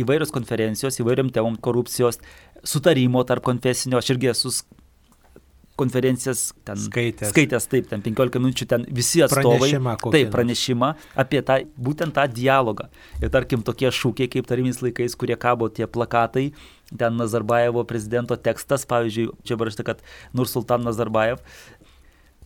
įvairios 0.00 0.32
konferencijos, 0.32 0.98
įvairiam 1.00 1.28
temom 1.32 1.58
korupcijos, 1.60 2.20
sutarimo 2.64 3.22
tarp 3.28 3.44
konfesinio, 3.44 4.00
aš 4.00 4.14
irgi 4.14 4.32
esu 4.32 4.52
konferencijas 5.76 6.52
ten 6.64 6.76
skaitęs. 6.76 7.30
skaitęs, 7.32 7.66
taip, 7.70 7.88
ten 7.90 8.02
15 8.04 8.40
minučių, 8.42 8.66
ten 8.68 8.86
visi 8.92 9.22
atstovai. 9.24 9.58
Pranešimą 9.58 9.96
kokį. 10.02 10.14
Taip, 10.14 10.30
pranešimą 10.34 10.92
apie 11.24 11.42
tą, 11.48 11.58
būtent 11.80 12.14
tą 12.16 12.26
dialogą. 12.28 12.88
Ir 13.22 13.32
tarkim, 13.32 13.64
tokie 13.64 13.88
šūkiai, 13.88 14.30
kaip 14.32 14.48
tarimiais 14.48 14.82
laikais, 14.84 15.16
kurie 15.18 15.36
kabo 15.40 15.70
tie 15.72 15.88
plakatai, 15.88 16.50
ten 16.92 17.16
Nazarbaevo 17.16 17.84
prezidento 17.88 18.36
tekstas, 18.36 18.84
pavyzdžiui, 18.90 19.30
čia 19.48 19.56
parašyta, 19.60 19.86
kad 19.88 20.02
Nursultan 20.36 20.84
Nazarbaev. 20.84 21.40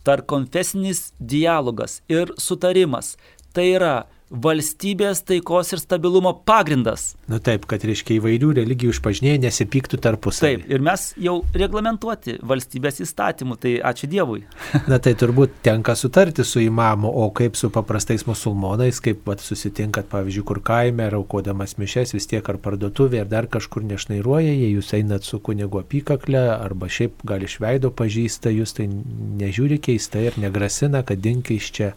tarp 0.07 0.23
konfesinis 0.25 1.11
dialogas 1.19 2.01
ir 2.07 2.31
sutarimas. 2.39 3.17
Tai 3.51 3.65
yra 3.67 3.95
valstybės 4.27 5.21
taikos 5.23 5.71
ir 5.71 5.79
stabilumo 5.79 6.33
pagrindas. 6.47 7.13
Na 7.31 7.39
taip, 7.43 7.63
kad 7.69 7.83
reiškia 7.87 8.17
įvairių 8.17 8.49
religijų 8.59 8.95
išpažinėjai 8.95 9.39
nesipyktų 9.45 9.99
tarpusavį. 10.03 10.57
Taip, 10.57 10.65
ir 10.73 10.83
mes 10.83 11.05
jau 11.23 11.37
reglamentuoti 11.55 12.37
valstybės 12.47 12.99
įstatymų, 13.05 13.57
tai 13.63 13.73
ačiū 13.87 14.09
Dievui. 14.11 14.43
Na 14.91 14.99
tai 15.03 15.13
turbūt 15.19 15.61
tenka 15.63 15.95
sutarti 15.95 16.43
su 16.47 16.59
įmamu, 16.63 17.07
o 17.07 17.29
kaip 17.35 17.55
su 17.59 17.71
paprastais 17.73 18.25
musulmonais, 18.27 18.99
kaip 19.03 19.23
vat, 19.27 19.43
susitinkat, 19.43 20.09
pavyzdžiui, 20.11 20.45
kur 20.47 20.59
kaime, 20.65 21.07
raukodamas 21.13 21.77
mišes 21.79 22.11
vis 22.17 22.27
tiek 22.27 22.43
ar 22.51 22.59
parduotuvė, 22.63 23.23
ar 23.23 23.31
dar 23.31 23.47
kažkur 23.51 23.87
nešnairuoja, 23.87 24.51
jei 24.51 24.73
jūs 24.73 24.91
einat 24.99 25.27
su 25.27 25.39
kunigo 25.39 25.79
apykakle, 25.83 26.43
arba 26.57 26.91
šiaip 26.91 27.23
gal 27.27 27.47
iš 27.47 27.61
veido 27.63 27.93
pažįsta, 27.95 28.51
jūs 28.51 28.75
tai 28.75 28.89
nežiūri 28.91 29.79
keistai 29.87 30.27
ir 30.27 30.41
negrasina, 30.41 31.05
kad 31.07 31.23
dink 31.23 31.53
iš 31.55 31.71
čia. 31.79 31.93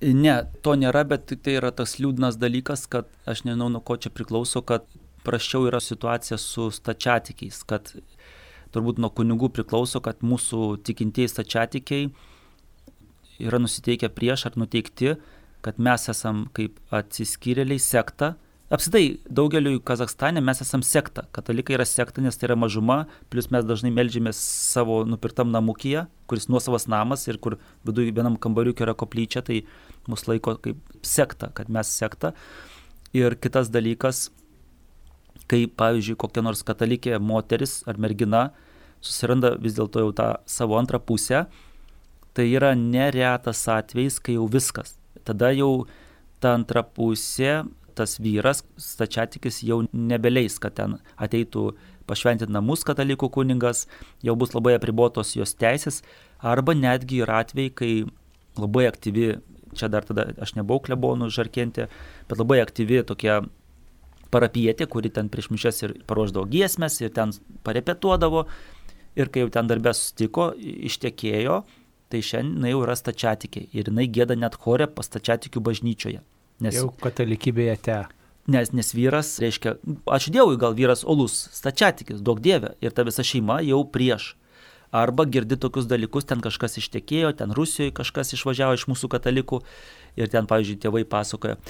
Ne, 0.00 0.34
to 0.64 0.72
nėra, 0.80 1.02
bet 1.04 1.28
tai 1.44 1.58
yra 1.58 1.70
tas 1.76 1.98
liūdnas 2.00 2.38
dalykas, 2.40 2.86
kad 2.88 3.08
aš 3.28 3.44
nežinau, 3.44 3.68
nuo 3.68 3.82
ko 3.84 3.98
čia 4.00 4.08
priklauso, 4.08 4.62
kad 4.64 4.86
prašiau 5.26 5.66
yra 5.68 5.80
situacija 5.84 6.38
su 6.40 6.70
stačiatikiais, 6.72 7.60
kad 7.68 7.92
turbūt 8.72 9.00
nuo 9.02 9.10
kunigų 9.12 9.50
priklauso, 9.52 10.00
kad 10.00 10.22
mūsų 10.24 10.78
tikintieji 10.88 11.32
stačiatikiai 11.34 12.08
yra 13.44 13.60
nusiteikę 13.60 14.08
prieš 14.14 14.46
ar 14.48 14.56
nuteikti, 14.60 15.18
kad 15.60 15.76
mes 15.76 16.08
esam 16.08 16.46
kaip 16.56 16.80
atsiskyrėliai 16.96 17.80
sekta, 17.82 18.34
Apsidai, 18.70 19.18
daugeliu 19.26 19.80
Kazakstane 19.82 20.38
mes 20.46 20.60
esam 20.62 20.84
sekta. 20.86 21.24
Katalikai 21.34 21.74
yra 21.74 21.82
sekta, 21.82 22.22
nes 22.22 22.36
tai 22.38 22.46
yra 22.46 22.54
mažuma, 22.54 23.00
plus 23.26 23.48
mes 23.50 23.64
dažnai 23.66 23.90
melžiamės 23.90 24.38
savo 24.38 25.00
nupirtam 25.10 25.48
namukyje, 25.50 26.04
kuris 26.30 26.46
nuosavas 26.46 26.86
namas 26.86 27.26
ir 27.26 27.40
kur 27.42 27.56
viduje 27.82 28.12
vienam 28.14 28.36
kambariukė 28.38 28.84
yra 28.86 28.94
koplyčia, 28.94 29.42
tai 29.42 29.64
mus 30.06 30.22
laiko 30.30 30.54
kaip 30.62 30.78
sekta, 31.02 31.48
kad 31.50 31.66
mes 31.66 31.90
sekta. 31.90 32.30
Ir 33.10 33.34
kitas 33.42 33.72
dalykas, 33.74 34.28
kai 35.50 35.64
pavyzdžiui 35.66 36.14
kokia 36.22 36.46
nors 36.46 36.62
katalikė 36.62 37.18
moteris 37.18 37.80
ar 37.90 37.98
mergina 37.98 38.52
susiranda 39.02 39.56
vis 39.58 39.74
dėlto 39.80 40.06
jau 40.06 40.14
tą 40.14 40.28
savo 40.46 40.78
antrą 40.78 41.02
pusę, 41.02 41.48
tai 42.38 42.46
yra 42.54 42.76
neretas 42.78 43.66
atvejis, 43.66 44.22
kai 44.22 44.38
jau 44.38 44.46
viskas. 44.46 44.94
Tada 45.26 45.50
jau 45.58 45.88
ta 46.38 46.54
antra 46.54 46.86
pusė 46.86 47.64
tas 48.00 48.16
vyras, 48.22 48.64
stačiatikis 48.80 49.62
jau 49.66 49.82
nebeleis, 49.92 50.58
kad 50.62 50.76
ten 50.80 50.98
ateitų 51.20 51.70
pašventinti 52.10 52.52
namus 52.52 52.82
katalikų 52.88 53.30
kuningas, 53.36 53.86
jau 54.26 54.34
bus 54.40 54.56
labai 54.56 54.74
apribotos 54.78 55.36
jos 55.36 55.54
teisės, 55.60 56.00
arba 56.40 56.74
netgi 56.74 57.22
yra 57.24 57.44
atvejai, 57.44 57.74
kai 57.76 57.92
labai 58.58 58.88
aktyvi, 58.90 59.30
čia 59.78 59.90
dar 59.92 60.06
tada 60.08 60.30
aš 60.42 60.56
nebuvau 60.58 60.82
klebonų 60.88 61.30
žarkentė, 61.34 61.86
bet 62.28 62.42
labai 62.42 62.60
aktyvi 62.64 63.04
tokia 63.06 63.42
parapietė, 64.34 64.86
kuri 64.90 65.10
ten 65.14 65.30
prieš 65.30 65.50
mišes 65.54 65.82
ir 65.84 65.94
paruoždavo 66.10 66.48
giesmės 66.50 67.00
ir 67.02 67.12
ten 67.14 67.34
parepetuodavo 67.66 68.46
ir 69.18 69.30
kai 69.30 69.44
jau 69.44 69.52
ten 69.54 69.70
darbę 69.70 69.94
sustiko, 69.96 70.50
ištekėjo, 70.58 71.62
tai 72.10 72.22
šiandien 72.26 72.70
jau 72.72 72.82
yra 72.84 72.96
stačiatikė 72.98 73.68
ir 73.70 73.90
jinai 73.90 74.08
gėda 74.10 74.36
net 74.38 74.58
chore 74.58 74.86
pastačiatikių 74.90 75.62
bažnyčioje. 75.66 76.22
Nes, 76.60 76.76
jau 76.76 76.90
katalikybėje 77.02 77.76
te. 77.86 78.00
Nes, 78.50 78.72
nes 78.74 78.92
vyras, 78.96 79.36
reiškia, 79.42 79.76
ačiū 80.10 80.32
Dievui, 80.34 80.58
gal 80.60 80.74
vyras 80.76 81.04
olus, 81.08 81.36
stačiatikis, 81.54 82.22
daug 82.24 82.40
dievė, 82.42 82.74
ir 82.82 82.94
ta 82.96 83.04
visa 83.06 83.24
šeima 83.26 83.60
jau 83.62 83.84
prieš. 83.86 84.34
Arba 84.90 85.22
girdi 85.28 85.54
tokius 85.60 85.86
dalykus, 85.86 86.26
ten 86.26 86.42
kažkas 86.42 86.80
ištekėjo, 86.80 87.30
ten 87.38 87.54
Rusijoje 87.54 87.94
kažkas 87.94 88.34
išvažiavo 88.34 88.74
iš 88.74 88.88
mūsų 88.90 89.10
katalikų 89.12 89.60
ir 90.18 90.32
ten, 90.32 90.48
pavyzdžiui, 90.50 90.80
tėvai 90.82 91.04
pasakoja, 91.06 91.60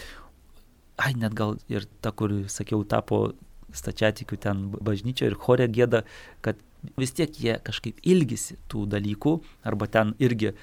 ai, 0.96 1.12
net 1.20 1.37
gal 1.37 1.59
ir 1.68 1.85
ta, 2.00 2.14
kur, 2.16 2.33
sakiau, 2.48 2.81
tapo 2.88 3.35
stačiatikių 3.76 4.40
ten 4.40 4.64
bažnyčia 4.72 5.29
ir 5.29 5.37
chorė 5.38 5.68
gėda, 5.70 6.03
kad 6.40 6.59
vis 6.98 7.12
tiek 7.12 7.35
jie 7.37 7.59
kažkaip 7.64 8.00
ilgisi 8.09 8.57
tų 8.72 8.87
dalykų, 8.90 9.37
arba 9.68 9.88
ten 9.90 10.14
irgi 10.18 10.55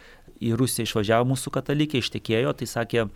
į 0.42 0.54
Rusiją 0.58 0.86
išvažiavo 0.88 1.30
mūsų 1.30 1.54
katalikė, 1.54 2.02
ištekėjo, 2.02 2.54
tai 2.58 2.68
sakė, 2.70 3.08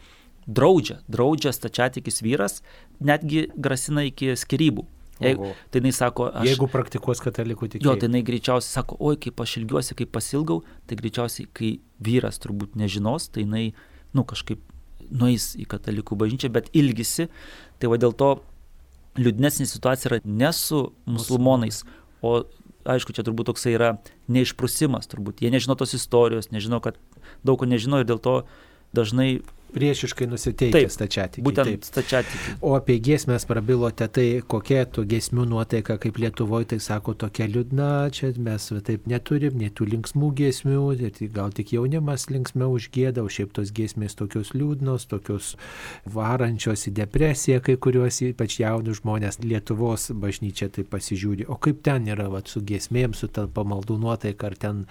draudžia, 0.47 1.01
draudžia 1.11 1.53
stačiatikis 1.55 2.21
vyras, 2.25 2.61
netgi 2.99 3.47
grasina 3.55 4.05
iki 4.07 4.35
skirybų. 4.39 4.87
Jeigu, 5.21 5.51
tai 5.69 5.81
jinai 5.83 5.91
sako, 5.93 6.31
aš, 6.33 6.47
jeigu 6.49 6.67
praktikuos 6.71 7.19
katalikų 7.21 7.67
tikėjimą. 7.75 7.91
Jo, 7.91 7.99
tai 7.99 8.07
jinai 8.09 8.23
greičiausiai 8.25 8.73
sako, 8.79 8.97
oi, 9.05 9.19
kaip 9.21 9.43
aš 9.43 9.59
ilgiuosi, 9.59 9.97
kaip 9.99 10.09
pasilgau, 10.15 10.63
tai 10.89 10.97
greičiausiai, 10.97 11.45
kai 11.53 11.69
vyras 12.01 12.41
turbūt 12.41 12.73
nežinos, 12.79 13.27
tai 13.29 13.45
jinai, 13.45 13.67
nu, 14.17 14.25
kažkaip 14.25 14.63
nueis 15.11 15.51
į 15.59 15.67
katalikų 15.69 16.17
bažnyčią, 16.17 16.49
bet 16.55 16.71
ilgisi. 16.77 17.27
Tai 17.77 17.91
va 17.93 17.99
dėl 18.01 18.15
to 18.17 18.31
liūdnesnė 19.19 19.67
situacija 19.69 20.09
yra 20.09 20.21
ne 20.25 20.51
su 20.55 20.87
musulmonais, 21.05 21.83
o 22.25 22.41
aišku, 22.89 23.13
čia 23.13 23.25
turbūt 23.27 23.51
toksai 23.51 23.75
yra 23.75 23.93
neišprusimas, 24.31 25.09
turbūt. 25.11 25.43
Jie 25.43 25.51
nežino 25.53 25.77
tos 25.77 25.93
istorijos, 25.97 26.49
nežino, 26.53 26.81
kad 26.81 26.97
daug 27.45 27.59
ko 27.61 27.69
nežino 27.69 28.01
ir 28.01 28.09
dėl 28.09 28.21
to 28.23 28.41
dažnai 28.97 29.41
priešiškai 29.73 30.27
nusiteikę 30.31 30.89
stačiatikiai. 30.91 31.45
Būtent 31.45 31.69
taip. 31.69 31.87
stačiatikiai. 31.87 32.55
O 32.65 32.73
apie 32.77 32.97
giesmės 33.03 33.45
prabilote, 33.49 34.07
tai 34.11 34.25
kokia 34.53 34.83
tų 34.85 35.05
giesmių 35.11 35.47
nuotaika, 35.53 35.97
kaip 36.01 36.19
Lietuvoje, 36.21 36.71
tai 36.73 36.79
sako 36.83 37.15
tokia 37.25 37.47
liūdna, 37.51 37.91
čia 38.15 38.31
mes 38.41 38.69
taip 38.87 39.07
neturim, 39.11 39.57
nei 39.61 39.71
tų 39.73 39.87
linksmų 39.93 40.31
giesmių, 40.41 40.83
gal 41.35 41.53
tik 41.55 41.73
jaunimas 41.75 42.27
linksmiau 42.31 42.75
užgėda, 42.77 43.23
o 43.23 43.31
šiaip 43.31 43.53
tos 43.57 43.73
giesmės 43.75 44.17
tokios 44.19 44.53
liūdnos, 44.55 45.07
tokios 45.11 45.55
varančios 46.05 46.87
į 46.89 46.95
depresiją, 47.01 47.61
kai 47.65 47.77
kuriuos 47.81 48.21
ypač 48.31 48.59
jaunus 48.61 49.01
žmonės 49.01 49.41
Lietuvos 49.41 50.09
bažnyčia 50.13 50.69
tai 50.73 50.85
pasižiūri. 50.87 51.47
O 51.51 51.57
kaip 51.61 51.81
ten 51.85 52.07
yra 52.11 52.27
vat, 52.31 52.51
su 52.51 52.61
giesmėm, 52.65 53.15
su 53.17 53.29
ta 53.31 53.47
pamaldų 53.47 53.97
nuotaika, 54.01 54.51
ar 54.51 54.57
ten 54.59 54.85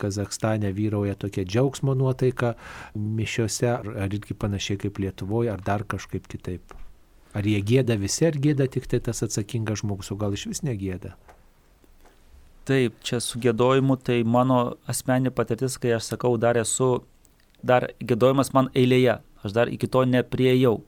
Kazakstane 0.00 0.72
vyrauja 0.74 1.14
tokia 1.14 1.44
džiaugsmo 1.46 1.94
nuotaika 1.94 2.54
mišiuose, 2.96 3.68
ar 3.70 4.16
irgi 4.22 4.38
panašiai 4.38 4.78
kaip 4.78 4.98
Lietuvoje, 4.98 5.50
ar 5.50 5.60
dar 5.60 5.84
kažkaip 5.84 6.28
kitaip? 6.30 6.74
Ar 7.34 7.44
jie 7.44 7.60
gėda 7.64 7.96
visi, 7.96 8.26
ar 8.26 8.36
gėda 8.36 8.68
tik 8.70 8.86
tai 8.86 9.00
tas 9.00 9.22
atsakingas 9.22 9.82
žmogus, 9.82 10.12
o 10.12 10.16
gal 10.16 10.32
iš 10.32 10.46
vis 10.46 10.62
negėda? 10.62 11.16
Taip, 12.64 12.94
čia 13.02 13.18
su 13.20 13.40
gėdojimu, 13.42 13.96
tai 13.98 14.22
mano 14.22 14.76
asmeninė 14.86 15.32
patirtis, 15.34 15.78
kai 15.82 15.96
aš 15.96 16.12
sakau, 16.12 16.36
dar 16.38 16.56
esu, 16.60 17.02
dar 17.62 17.88
gėdojimas 17.98 18.52
man 18.54 18.70
eilėje, 18.74 19.18
aš 19.42 19.56
dar 19.56 19.72
iki 19.72 19.88
to 19.90 20.04
nepriejau, 20.06 20.84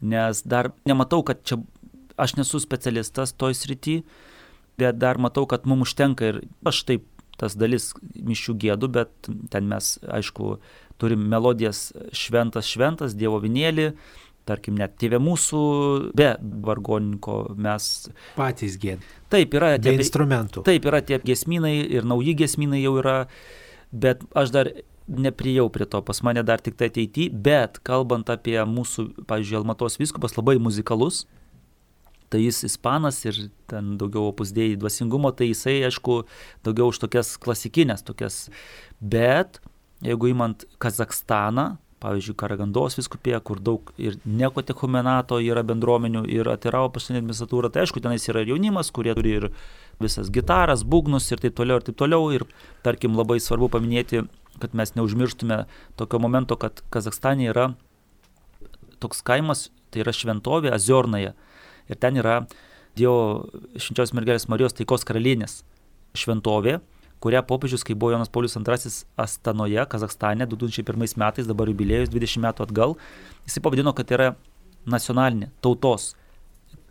nes 0.00 0.42
dar 0.46 0.70
nematau, 0.86 1.24
kad 1.26 1.42
čia 1.42 1.58
aš 2.18 2.36
nesu 2.38 2.60
specialistas 2.62 3.34
toj 3.34 3.56
srity, 3.58 4.02
bet 4.78 5.00
dar 5.00 5.18
matau, 5.18 5.48
kad 5.50 5.66
mums 5.66 5.88
užtenka 5.88 6.30
ir 6.30 6.44
aš 6.66 6.84
taip 6.86 7.08
tas 7.38 7.54
dalis 7.54 7.92
mišių 8.02 8.54
gėdų, 8.62 8.90
bet 8.94 9.30
ten 9.50 9.66
mes, 9.70 9.96
aišku, 10.02 10.58
turim 10.98 11.22
melodijas 11.30 11.88
šventas 12.16 12.68
šventas, 12.68 13.14
Dievo 13.18 13.38
vinėlį, 13.42 13.92
tarkim, 14.48 14.78
net 14.80 14.96
tėvė 15.00 15.20
mūsų, 15.22 15.62
be 16.16 16.32
vargoninko 16.64 17.38
mes. 17.60 18.08
Patys 18.36 18.78
gėdė. 18.80 19.04
Taip, 19.32 19.56
yra 19.58 19.74
tie 19.82 19.94
instrumentų. 19.98 20.64
Taip, 20.66 20.86
yra 20.88 21.02
tie 21.04 21.20
gesminai 21.24 21.76
ir 21.84 22.06
nauji 22.08 22.36
gesminai 22.38 22.80
jau 22.80 22.96
yra, 23.02 23.18
bet 23.92 24.24
aš 24.38 24.54
dar 24.54 24.72
neprijau 25.08 25.68
prie 25.72 25.88
to, 25.88 26.00
pas 26.04 26.20
mane 26.24 26.44
dar 26.44 26.60
tik 26.60 26.76
tai 26.80 26.90
ateity, 26.92 27.28
bet 27.32 27.80
kalbant 27.84 28.28
apie 28.32 28.58
mūsų, 28.68 29.24
pavyzdžiui, 29.28 29.60
Almatos 29.62 29.96
viskupas 30.00 30.36
labai 30.36 30.58
muzikalus, 30.60 31.24
tai 32.28 32.42
jis 32.44 32.60
ispanas 32.68 33.22
ir 33.24 33.46
ten 33.70 33.96
daugiau 34.00 34.28
opusdėjai 34.28 34.76
dvasingumo, 34.80 35.32
tai 35.32 35.48
jisai, 35.50 35.78
aišku, 35.88 36.20
daugiau 36.66 36.92
už 36.92 37.00
tokias 37.04 37.36
klasikinės, 37.40 38.04
tokias, 38.04 38.46
bet 39.00 39.62
Jeigu 40.04 40.30
įmant 40.30 40.62
Kazakstaną, 40.82 41.72
pavyzdžiui, 42.02 42.36
Karagandos 42.38 42.94
viskupėje, 42.98 43.40
kur 43.42 43.58
daug 43.64 43.90
ir 43.98 44.18
nekotechumenato 44.22 45.40
yra 45.42 45.64
bendruomenių 45.66 46.22
ir 46.30 46.50
atiravo 46.52 46.92
pasaulinė 46.94 47.24
administratūra, 47.24 47.70
tai 47.74 47.82
aišku, 47.84 48.02
tenais 48.04 48.26
yra 48.30 48.44
ir 48.44 48.52
jaunimas, 48.52 48.92
kurie 48.94 49.16
turi 49.18 49.34
ir 49.40 49.48
visas 49.98 50.30
gitaras, 50.34 50.84
būgnus 50.86 51.26
ir 51.32 51.42
taip 51.42 51.56
toliau 51.58 51.80
ir 51.80 51.88
taip 51.88 51.98
toliau. 51.98 52.30
Ir 52.34 52.46
tarkim 52.86 53.18
labai 53.18 53.40
svarbu 53.42 53.70
paminėti, 53.74 54.22
kad 54.62 54.76
mes 54.78 54.94
neužmirštume 54.94 55.64
tokio 55.98 56.22
momento, 56.22 56.58
kad 56.60 56.84
Kazakstane 56.94 57.50
yra 57.50 57.72
toks 59.02 59.24
kaimas, 59.26 59.68
tai 59.90 60.04
yra 60.04 60.14
šventovė 60.14 60.70
Aziornaja. 60.74 61.34
Ir 61.90 61.98
ten 61.98 62.18
yra 62.20 62.44
Dievo 62.98 63.48
švenčios 63.78 64.14
mergelės 64.16 64.48
Marijos 64.50 64.74
taikos 64.74 65.04
karalienės 65.06 65.60
šventovė 66.18 66.78
kurią 67.20 67.42
popiežius, 67.46 67.82
kai 67.84 67.94
buvo 67.98 68.12
Jonas 68.14 68.28
Paulius 68.30 68.54
II 68.56 68.92
Astanoje, 69.18 69.84
Kazakstane 69.90 70.46
2001 70.46 71.16
metais, 71.18 71.46
dabar 71.50 71.66
jubiliejus 71.68 72.08
20 72.12 72.42
metų 72.46 72.66
atgal, 72.68 72.94
jisai 73.46 73.62
pavadino, 73.64 73.92
kad 73.96 74.10
yra 74.14 74.28
nacionalinė 74.86 75.50
tautos 75.64 76.12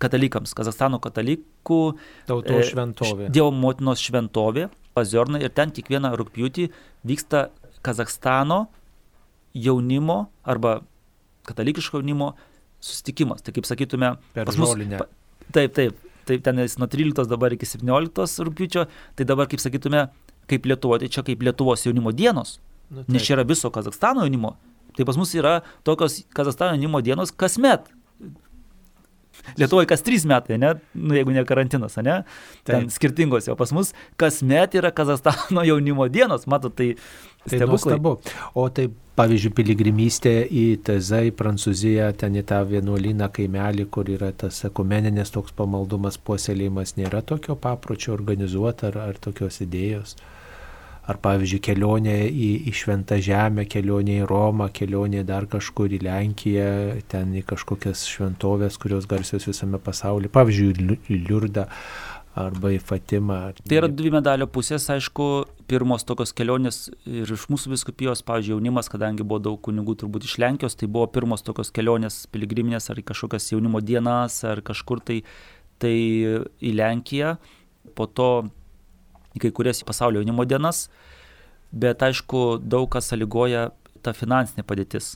katalikams, 0.01 0.53
Kazakstano 0.53 0.99
katalikų 1.01 1.79
tautos 2.27 2.59
e, 2.65 2.67
šventovė. 2.71 3.29
Dievo 3.33 3.51
motinos 3.55 4.03
šventovė, 4.03 4.67
Aziorną 4.97 5.37
ir 5.45 5.51
ten 5.53 5.69
kiekvieną 5.71 6.09
rūpjūtį 6.17 6.67
vyksta 7.05 7.47
Kazakstano 7.85 8.63
jaunimo 9.53 10.27
arba 10.43 10.79
katalikiško 11.47 11.99
jaunimo 12.01 12.31
susitikimas. 12.83 13.41
Tai 13.45 13.53
kaip 13.55 13.65
sakytume, 13.69 14.15
Per 14.33 14.45
mus- 14.49 14.73
žolinę. 14.73 14.97
pa- 14.99 15.07
Taip, 15.53 15.73
taip. 15.73 15.95
Taip, 16.27 16.43
ten 16.45 16.59
jis 16.63 16.77
nuo 16.81 16.87
13 16.91 17.27
dabar 17.31 17.55
iki 17.55 17.67
17 17.69 18.47
rūpiučio, 18.47 18.87
tai 19.15 19.27
dabar, 19.27 19.47
kaip 19.51 19.63
sakytume, 19.63 20.07
kaip 20.51 20.67
Lietuvo, 20.67 20.97
tai 20.99 21.09
čia 21.11 21.23
kaip 21.27 21.43
Lietuvos 21.43 21.85
jaunimo 21.87 22.11
dienos, 22.15 22.57
Nu, 22.89 23.03
nes 23.11 23.23
čia 23.23 23.35
yra 23.35 23.43
viso 23.47 23.71
Kazakstano 23.71 24.23
jaunimo. 24.23 24.55
Tai 24.95 25.05
pas 25.05 25.17
mus 25.19 25.33
yra 25.35 25.61
tokios 25.83 26.21
Kazakstano 26.35 26.75
jaunimo 26.75 27.01
dienos 27.03 27.31
kasmet. 27.31 27.89
Lietuvoje 29.57 29.87
kas 29.89 30.03
trys 30.05 30.25
metai, 30.29 30.57
ne? 30.61 30.73
Nu, 30.93 31.15
jeigu 31.17 31.31
ne 31.35 31.43
karantinas, 31.47 31.95
ne? 32.03 32.21
Ten 32.67 32.87
Taip. 32.87 32.93
skirtingos, 32.95 33.47
o 33.51 33.55
pas 33.59 33.71
mus 33.75 33.93
kasmet 34.19 34.75
yra 34.79 34.91
Kazakstano 34.91 35.63
jaunimo 35.69 36.07
dienos, 36.11 36.47
matot, 36.47 36.75
tai 36.75 36.93
Tai 37.47 37.57
stebuklai. 37.57 37.95
nuostabu. 37.95 38.11
O 38.59 38.67
tai, 38.69 38.89
pavyzdžiui, 39.15 39.53
piligrimystė 39.55 40.33
į 40.51 40.63
Tezą, 40.83 41.21
į 41.29 41.31
Prancūziją, 41.39 42.09
ten 42.19 42.35
į 42.35 42.43
tą 42.49 42.59
vienuolyną 42.67 43.29
kaimelį, 43.31 43.85
kur 43.93 44.09
yra 44.11 44.33
tas 44.35 44.59
ekumeninės 44.67 45.31
toks 45.31 45.55
pamaldumas, 45.55 46.19
puoselėjimas, 46.19 46.97
nėra 46.99 47.21
tokio 47.23 47.55
papročio 47.55 48.13
organizuota 48.17 48.91
ar, 48.91 48.99
ar 49.13 49.21
tokios 49.23 49.61
idėjos. 49.63 50.17
Ar, 51.07 51.15
pavyzdžiui, 51.23 51.61
kelionė 51.63 52.17
į, 52.27 52.49
į 52.67 52.73
Šventą 52.75 53.15
Žemę, 53.23 53.63
kelionė 53.71 54.17
į 54.21 54.27
Romą, 54.27 54.67
kelionė 54.75 55.21
dar 55.27 55.45
kažkur 55.47 55.93
į 55.95 56.01
Lenkiją, 56.03 56.67
ten 57.07 57.31
į 57.39 57.45
kažkokias 57.47 58.03
šventovės, 58.11 58.75
kurios 58.81 59.07
garsios 59.07 59.47
visame 59.47 59.79
pasaulyje, 59.79 60.33
pavyzdžiui, 60.35 60.73
į 60.73 60.87
Liu- 60.89 60.99
į 61.07 61.19
Liurdą 61.29 61.67
arba 62.37 62.73
į 62.75 62.81
Fatimą. 62.83 63.39
Tai 63.63 63.79
yra 63.79 63.89
dvi 63.89 64.11
medalio 64.13 64.49
pusės, 64.51 64.85
aišku, 64.93 65.29
pirmos 65.71 66.05
tokios 66.07 66.35
kelionės 66.37 66.83
ir 67.07 67.31
iš 67.33 67.47
mūsų 67.51 67.71
viskupijos, 67.73 68.21
pavyzdžiui, 68.27 68.57
jaunimas, 68.57 68.91
kadangi 68.91 69.25
buvo 69.25 69.39
daug 69.47 69.61
kunigų 69.63 69.97
turbūt 70.03 70.27
iš 70.27 70.37
Lenkijos, 70.43 70.77
tai 70.77 70.91
buvo 70.91 71.07
pirmos 71.11 71.45
tokios 71.47 71.71
kelionės 71.73 72.25
piligriminės 72.33 72.91
ar 72.93 73.01
kažkokias 73.01 73.49
jaunimo 73.53 73.81
dienas 73.81 74.41
ar 74.47 74.61
kažkur 74.65 75.01
tai, 75.07 75.21
tai 75.81 75.95
į 75.95 76.75
Lenkiją, 76.77 77.37
po 77.97 78.11
to 78.11 78.31
į 79.37 79.41
kai 79.45 79.51
kurias 79.55 79.83
pasaulio 79.87 80.21
jaunimo 80.23 80.45
dienas, 80.49 80.87
bet 81.71 82.03
aišku, 82.03 82.57
daug 82.63 82.89
kas 82.93 83.09
sąlygoja 83.11 83.69
ta 84.03 84.13
finansinė 84.17 84.63
padėtis. 84.67 85.15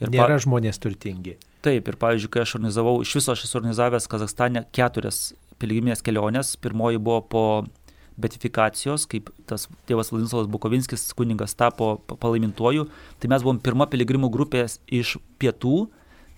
pa- 0.00 0.08
Nėra 0.08 0.38
žmonės 0.40 0.78
turtingi. 0.80 1.36
Taip, 1.60 1.88
ir 1.88 1.96
pavyzdžiui, 2.00 2.30
kai 2.32 2.40
aš 2.40 2.54
organizavau, 2.56 3.02
iš 3.04 3.14
viso 3.18 3.32
aš 3.34 3.42
esu 3.44 3.58
organizavęs 3.60 4.06
Kazakstane 4.08 4.62
keturias 4.72 5.34
piligriminės 5.60 6.00
keliones. 6.02 6.54
Pirmoji 6.56 6.96
buvo 6.98 7.20
po 7.28 7.42
betifikacijos, 8.20 9.06
kaip 9.08 9.28
tas 9.48 9.66
tėvas 9.88 10.10
Vladislavas 10.12 10.48
Bukovinskis, 10.48 11.12
kuningas, 11.16 11.54
tapo 11.56 11.98
pa- 12.06 12.16
palaimintuoju. 12.16 12.88
Tai 13.20 13.28
mes 13.28 13.42
buvom 13.44 13.60
pirma 13.60 13.86
piligrimų 13.86 14.30
grupė 14.32 14.64
iš 14.88 15.18
pietų, 15.38 15.88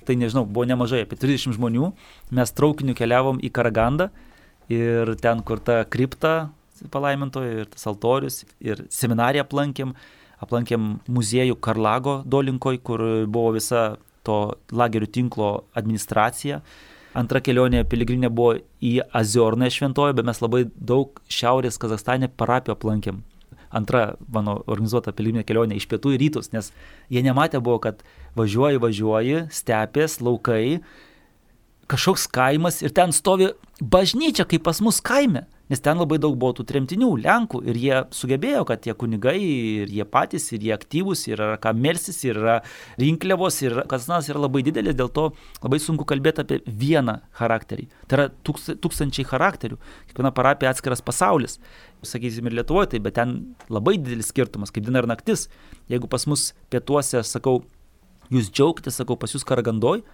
tai 0.06 0.16
nežinau, 0.18 0.44
buvo 0.46 0.64
nemažai, 0.66 1.02
apie 1.06 1.16
30 1.16 1.54
žmonių. 1.54 1.92
Mes 2.30 2.50
traukiniu 2.52 2.94
keliavom 2.98 3.38
į 3.40 3.50
Karagandą 3.52 4.10
ir 4.68 5.14
ten, 5.22 5.42
kur 5.42 5.58
ta 5.60 5.84
kripta 5.84 6.50
palaimintojo 6.90 7.62
ir 7.62 7.70
tas 7.72 7.86
altorius, 7.90 8.42
ir 8.60 8.84
seminariją 8.92 9.44
aplankėm, 9.46 9.92
aplankėm 10.42 10.96
muziejų 11.12 11.58
Karlago 11.62 12.22
Dolinkoj, 12.26 12.80
kur 12.82 13.04
buvo 13.30 13.52
visa 13.58 13.92
to 14.26 14.56
lagerių 14.72 15.10
tinklo 15.12 15.52
administracija. 15.78 16.62
Antra 17.18 17.42
kelionė 17.44 17.82
piligrinė 17.84 18.30
buvo 18.32 18.56
į 18.80 18.94
Aziorną 19.12 19.68
šventoją, 19.70 20.16
bet 20.16 20.26
mes 20.26 20.40
labai 20.40 20.64
daug 20.72 21.20
šiaurės 21.28 21.76
Kazakstane 21.80 22.30
parapijų 22.40 22.76
aplankėm. 22.78 23.20
Antra 23.72 24.14
mano 24.32 24.58
organizuota 24.66 25.12
piligriminė 25.16 25.46
kelionė 25.48 25.76
iš 25.78 25.88
pietų 25.88 26.14
į 26.14 26.20
rytus, 26.20 26.50
nes 26.52 26.70
jie 27.12 27.22
nematė 27.24 27.60
buvo, 27.64 27.78
kad 27.84 28.02
važiuoji, 28.36 28.80
važiuoji, 28.80 29.38
stepės, 29.52 30.18
laukai, 30.24 30.80
kažkoks 31.92 32.26
kaimas 32.32 32.80
ir 32.84 32.92
ten 32.96 33.12
stovi 33.16 33.50
bažnyčia, 33.80 34.46
kaip 34.48 34.64
pas 34.68 34.80
mus 34.84 35.00
kaime. 35.04 35.46
Nes 35.72 35.80
ten 35.80 35.96
labai 35.96 36.18
daug 36.20 36.34
buvo 36.36 36.52
tų 36.52 36.66
tremtinių, 36.68 37.06
Lenkų 37.24 37.62
ir 37.72 37.76
jie 37.80 38.00
sugebėjo, 38.12 38.66
kad 38.68 38.82
tie 38.84 38.92
kunigai 38.98 39.38
ir 39.40 39.92
jie 39.94 40.04
patys, 40.04 40.50
ir 40.52 40.66
jie 40.66 40.74
aktyvūs, 40.74 41.22
ir 41.30 41.38
yra 41.38 41.54
ką 41.62 41.70
melsis, 41.72 42.18
ir 42.26 42.36
yra 42.36 42.56
rinkliavos, 43.00 43.56
ir 43.64 43.78
Kaznas 43.88 44.28
yra 44.28 44.42
labai 44.42 44.60
didelis, 44.66 44.98
dėl 44.98 45.08
to 45.16 45.30
labai 45.62 45.78
sunku 45.80 46.04
kalbėti 46.10 46.44
apie 46.44 46.58
vieną 46.66 47.14
charakterį. 47.38 47.86
Tai 48.04 48.18
yra 48.18 48.26
tūkst, 48.44 48.74
tūkstančiai 48.84 49.24
charakterių, 49.30 49.80
kiekviena 50.10 50.34
parapija 50.36 50.74
atskiras 50.74 51.00
pasaulis. 51.00 51.56
Sakysim 52.04 52.52
ir 52.52 52.58
Lietuvoje, 52.58 52.92
tai 52.92 53.00
bet 53.00 53.16
ten 53.16 53.34
labai 53.72 53.96
didelis 53.96 54.28
skirtumas, 54.28 54.74
kaip 54.76 54.84
diena 54.84 55.00
ir 55.00 55.08
naktis. 55.08 55.46
Jeigu 55.88 56.12
pas 56.12 56.28
mus 56.28 56.50
pietuose, 56.68 57.24
sakau, 57.24 57.62
jūs 58.28 58.52
džiaugitės, 58.52 59.00
sakau, 59.00 59.16
pas 59.16 59.32
jūs 59.32 59.48
karagandoj, 59.48 60.04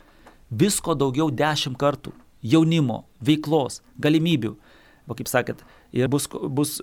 visko 0.55 0.95
daugiau 0.95 1.35
dešimt 1.35 1.83
kartų. 1.83 2.15
Jaunimo, 2.47 3.09
veiklos, 3.19 3.81
galimybių. 3.99 4.55
Va, 5.09 5.17
kaip 5.17 5.31
sakėt, 5.31 5.63
ir 5.97 6.11
bus, 6.13 6.27
bus 6.29 6.75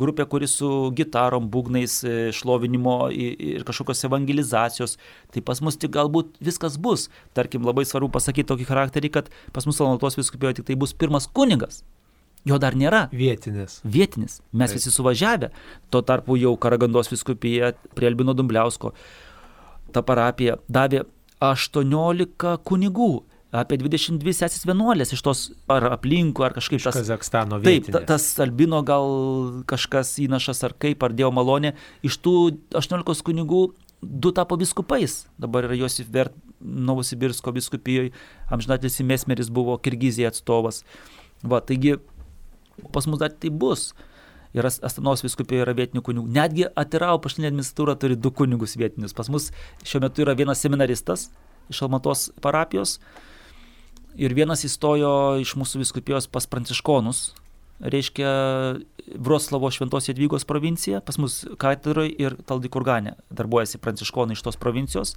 grupė, 0.00 0.24
kuri 0.30 0.48
su 0.48 0.68
gitarom, 0.96 1.50
būgnais, 1.52 1.98
e, 2.08 2.14
šlovinimo 2.32 3.10
ir 3.12 3.66
kažkokios 3.68 4.06
evangelizacijos. 4.08 4.96
Tai 5.34 5.42
pas 5.44 5.60
mus 5.60 5.76
tik 5.76 5.92
galbūt 5.92 6.38
viskas 6.40 6.78
bus. 6.80 7.10
Tarkim, 7.36 7.66
labai 7.68 7.84
svarbu 7.84 8.08
pasakyti 8.14 8.48
tokį 8.48 8.70
charakterį, 8.70 9.12
kad 9.18 9.28
pas 9.52 9.68
mus 9.68 9.82
Almatos 9.84 10.16
viskupijoje 10.16 10.62
tik 10.62 10.70
tai 10.72 10.78
bus 10.80 10.96
pirmas 10.96 11.28
kunigas. 11.28 11.82
Jo 12.44 12.58
dar 12.60 12.74
nėra 12.76 13.06
Vietinis. 13.12 13.78
vietinis. 13.84 14.40
Mes 14.52 14.68
Taip. 14.68 14.80
visi 14.80 14.90
suvažiavę. 14.92 15.48
Tuo 15.90 16.02
tarpu 16.04 16.36
jau 16.36 16.56
Karagandos 16.60 17.08
viskupija 17.08 17.72
prie 17.96 18.10
Albino 18.10 18.34
Dumbliausko 18.36 18.92
ta 19.94 20.02
parapija 20.02 20.58
davė 20.68 21.04
18 21.44 22.56
kunigų, 22.66 23.12
apie 23.54 23.78
22 23.78 24.34
sesis 24.34 24.64
vienuolės 24.66 25.12
iš 25.14 25.22
tos 25.22 25.42
ar 25.70 25.86
aplinkų, 25.94 26.42
ar 26.46 26.54
kažkaip 26.56 26.82
tas. 26.82 26.96
Kazakstano 26.98 27.60
Taip, 27.62 27.84
vietinis. 27.86 27.94
ta, 27.94 28.02
tas 28.14 28.26
albino 28.42 28.80
gal 28.86 29.06
kažkas 29.70 30.16
įnašas 30.24 30.64
ar 30.66 30.74
kaip, 30.82 31.02
ar 31.06 31.14
dievo 31.14 31.30
malonė, 31.36 31.74
iš 32.06 32.18
tų 32.24 32.34
18 32.74 33.22
kunigų 33.28 33.62
du 34.02 34.32
tapo 34.36 34.58
biskupais. 34.60 35.24
Dabar 35.40 35.68
yra 35.68 35.78
Josif 35.78 36.10
Vert 36.12 36.34
Novosibirsko 36.64 37.52
biskupijoje, 37.54 38.10
amžinatis 38.52 38.98
Mesmeris 39.06 39.50
buvo 39.52 39.76
Kirgizija 39.78 40.32
atstovas. 40.32 40.82
Va, 41.44 41.60
taigi 41.60 41.96
pas 42.92 43.06
mus 43.06 43.20
dar 43.22 43.30
tai 43.32 43.50
bus. 43.54 43.92
Ir 44.54 44.66
As- 44.66 44.78
Astanos 44.86 45.22
viskupijoje 45.24 45.64
yra 45.66 45.74
vietinių 45.74 46.02
kunigų. 46.06 46.28
Netgi 46.30 46.66
Atirau 46.78 47.18
paštinė 47.22 47.48
administratūra 47.50 47.96
turi 47.98 48.14
du 48.14 48.30
kunigus 48.30 48.76
vietinius. 48.78 49.14
Pas 49.14 49.26
mus 49.28 49.48
šiuo 49.82 50.00
metu 50.04 50.22
yra 50.22 50.34
vienas 50.38 50.62
seminaristas 50.62 51.28
iš 51.72 51.80
Almatos 51.82 52.28
parapijos 52.44 52.98
ir 54.16 54.34
vienas 54.34 54.64
įstojo 54.66 55.40
iš 55.42 55.54
mūsų 55.58 55.82
viskupijos 55.82 56.28
pas 56.30 56.46
pranciškonus. 56.50 57.32
Reiškia 57.84 58.30
Vroslavo 59.18 59.68
Šventos 59.74 60.06
Jadvygos 60.08 60.46
provincija, 60.46 61.00
pas 61.04 61.18
mus 61.18 61.42
katedroje 61.60 62.14
ir 62.22 62.36
Taldikurgane 62.46 63.16
darbuojasi 63.34 63.80
pranciškonai 63.82 64.38
iš 64.38 64.44
tos 64.46 64.56
provincijos. 64.60 65.16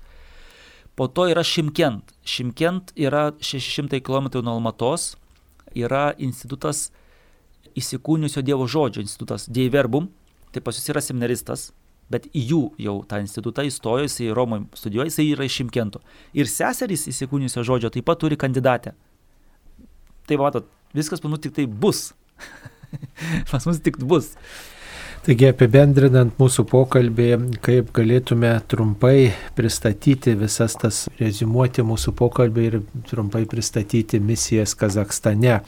Po 0.97 1.05
to 1.07 1.27
yra 1.29 1.43
Šimkent. 1.45 2.15
Šimkent 2.25 2.95
yra 2.97 3.29
600 3.37 4.01
km 4.01 4.41
nuo 4.41 4.57
Almatos, 4.57 5.15
yra 5.77 6.09
institutas 6.17 6.89
įsikūnijusio 7.77 8.41
Dievo 8.41 8.65
žodžio 8.65 9.03
institutas 9.05 9.45
Dieverbum, 9.45 10.09
tai 10.51 10.63
pas 10.65 10.79
jūs 10.79 10.89
yra 10.89 11.03
seminaristas, 11.05 11.69
bet 12.13 12.27
į 12.31 12.43
jų 12.51 12.61
jau 12.81 12.95
tą 13.09 13.19
institutą 13.23 13.65
įstojo, 13.67 14.05
jisai 14.07 14.29
Romoje 14.35 14.65
studijuoja, 14.79 15.11
jisai 15.11 15.27
yra 15.33 15.47
iš 15.47 15.59
Šimkento. 15.61 16.01
Ir 16.37 16.49
seserys 16.51 17.07
įsikūnijusio 17.11 17.65
žodžio 17.67 17.91
taip 17.93 18.07
pat 18.07 18.21
turi 18.21 18.39
kandidatę. 18.39 18.93
Tai 20.27 20.39
matot, 20.41 20.69
viskas 20.95 21.23
pas 21.23 21.31
mus 21.31 21.43
tik 21.43 21.55
tai 21.55 21.67
bus. 21.67 22.11
pas 23.51 23.67
mus 23.67 23.81
tik 23.83 23.99
bus. 24.03 24.33
Taigi 25.25 25.49
apibendrinant 25.49 26.37
mūsų 26.39 26.63
pokalbį, 26.69 27.27
kaip 27.65 27.89
galėtume 27.95 28.51
trumpai 28.71 29.33
pristatyti 29.57 30.37
visas 30.39 30.77
tas, 30.79 31.01
rezimuoti 31.19 31.83
mūsų 31.83 32.13
pokalbį 32.15 32.65
ir 32.69 32.77
trumpai 33.09 33.43
pristatyti 33.49 34.21
misijas 34.23 34.75
Kazakstane. 34.79 35.59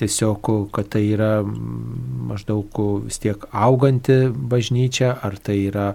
Tiesiog, 0.00 0.48
kad 0.72 0.88
tai 0.94 1.04
yra 1.12 1.32
mm, 1.42 2.26
maždaug 2.30 2.82
vis 3.04 3.20
tiek 3.20 3.44
auganti 3.52 4.22
bažnyčia, 4.32 5.12
ar 5.20 5.36
tai 5.36 5.58
yra 5.66 5.90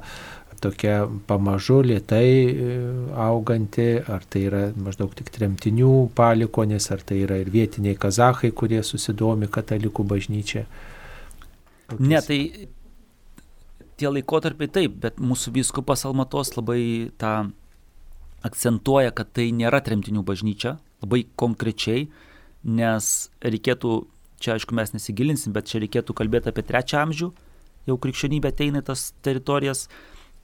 tokia 0.61 1.07
pamažu 1.27 1.81
lietai 1.85 2.29
e, 2.29 2.77
auganti, 3.17 3.89
ar 3.97 4.29
tai 4.29 4.45
yra 4.51 4.63
maždaug 4.77 5.13
tik 5.17 5.33
tremtinių 5.33 5.93
palikonės, 6.17 6.91
ar 6.93 7.01
tai 7.01 7.23
yra 7.25 7.41
ir 7.41 7.49
vietiniai 7.53 7.97
kazahai, 7.97 8.53
kurie 8.53 8.83
susidomi 8.85 9.49
katalikų 9.49 10.05
bažnyčia. 10.13 10.65
Ne, 11.97 12.19
tai 12.21 12.67
tie 13.97 14.11
laikotarpiai 14.11 14.69
taip, 14.71 14.99
bet 15.03 15.21
mūsų 15.21 15.55
vyskupas 15.57 16.05
Almatos 16.07 16.53
labai 16.57 17.09
tą 17.21 17.49
akcentuoja, 18.45 19.11
kad 19.17 19.33
tai 19.33 19.49
nėra 19.55 19.81
tremtinių 19.83 20.21
bažnyčia, 20.25 20.77
labai 21.01 21.23
konkrečiai, 21.39 22.07
nes 22.63 23.29
reikėtų, 23.41 23.97
čia 24.43 24.55
aišku 24.55 24.77
mes 24.77 24.93
nesigilinsim, 24.93 25.53
bet 25.55 25.69
čia 25.71 25.81
reikėtų 25.81 26.15
kalbėti 26.17 26.53
apie 26.53 26.65
trečią 26.67 27.01
amžių 27.07 27.31
jau 27.87 27.97
krikščionybė 28.03 28.51
ateina 28.51 28.83
į 28.83 28.87
tas 28.91 29.11
teritorijas. 29.25 29.87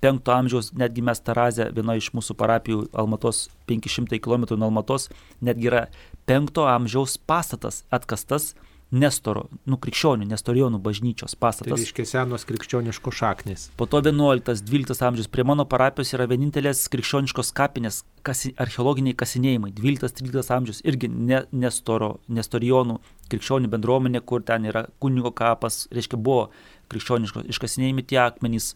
5 0.04 0.28
amžiaus, 0.36 0.74
netgi 0.76 1.00
mes 1.06 1.22
Tarazė, 1.24 1.70
viena 1.72 1.94
iš 1.96 2.10
mūsų 2.12 2.36
parapijų 2.36 2.82
Almatos 2.92 3.46
500 3.70 4.20
km 4.20 4.50
nuo 4.58 4.68
Almatos, 4.68 5.08
netgi 5.40 5.70
yra 5.70 5.86
5 6.28 6.60
amžiaus 6.74 7.16
pastatas 7.24 7.86
atkastas 7.88 8.52
Nestoro, 8.94 9.48
nu 9.66 9.80
krikščionių, 9.82 10.28
Nestorijonų 10.30 10.78
bažnyčios 10.84 11.34
pastatas. 11.42 11.72
Tai 11.72 11.80
reiškia 11.80 12.04
senos 12.06 12.44
krikščioniškos 12.46 13.16
šaknis. 13.18 13.64
Po 13.80 13.88
to 13.90 14.04
11-12 14.06 15.02
amžius 15.08 15.30
prie 15.34 15.46
mano 15.50 15.66
parapijos 15.70 16.14
yra 16.14 16.28
vienintelės 16.30 16.84
krikščioniškos 16.94 17.50
kapinės, 17.58 18.04
kasi, 18.22 18.52
archeologiniai 18.62 19.18
kasinėjimai. 19.18 19.72
12-13 19.80 20.54
amžius 20.54 20.84
irgi 20.86 21.10
ne, 21.10 21.42
Nestoro, 21.58 22.20
Nestorijonų 22.30 23.00
krikščionių 23.34 23.72
bendruomenė, 23.74 24.22
kur 24.22 24.46
ten 24.46 24.70
yra 24.70 24.86
kunigo 25.02 25.34
kapas, 25.34 25.88
reiškia 25.94 26.20
buvo 26.22 26.52
krikščioniškos 26.94 27.50
iškasinėjami 27.50 28.06
tie 28.14 28.20
akmenys. 28.28 28.76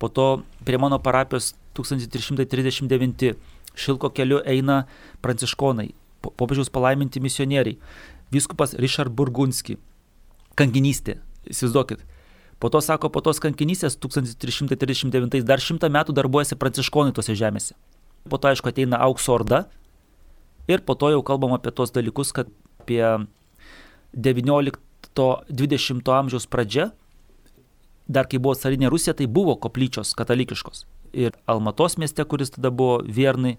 Po 0.00 0.08
to 0.08 0.30
prie 0.64 0.80
mano 0.80 0.96
parapijos 1.04 1.52
1339 1.76 3.34
Šilko 3.80 4.08
keliu 4.10 4.40
eina 4.48 4.86
pranciškonai, 5.22 5.92
popiežiaus 6.24 6.72
palaiminti 6.72 7.20
misionieriai 7.22 7.76
vyskupas 8.34 8.74
Richard 8.78 9.14
Burgunski. 9.16 9.78
Kankinystė, 10.58 11.20
įsivaizduokit. 11.48 12.04
Po 12.60 12.68
to 12.68 12.82
sako, 12.84 13.08
po 13.08 13.22
tos 13.24 13.40
kankinystės 13.40 13.96
1339 13.96 15.46
dar 15.48 15.62
šimtą 15.64 15.88
metų 15.88 16.12
darbuojasi 16.16 16.58
pranciškonai 16.60 17.14
tose 17.16 17.32
žemėse. 17.38 17.72
Po 18.28 18.36
to, 18.36 18.50
aišku, 18.50 18.68
ateina 18.68 19.00
aukso 19.00 19.32
orda 19.32 19.64
ir 20.68 20.84
po 20.84 20.94
to 20.94 21.08
jau 21.14 21.22
kalbam 21.24 21.52
apie 21.56 21.72
tos 21.72 21.94
dalykus, 21.94 22.34
kad 22.36 22.50
apie 22.90 23.26
19-20 24.12 26.12
amžiaus 26.12 26.46
pradžia, 26.50 26.90
dar 28.10 28.26
kai 28.28 28.38
buvo 28.42 28.54
carinė 28.58 28.90
Rusija, 28.90 29.14
tai 29.14 29.26
buvo 29.26 29.56
koplyčios 29.56 30.14
katalikiškos. 30.18 30.86
Ir 31.16 31.32
Almatos 31.46 31.96
mieste, 31.98 32.24
kuris 32.24 32.50
tada 32.54 32.70
buvo 32.70 33.02
Viernai, 33.06 33.58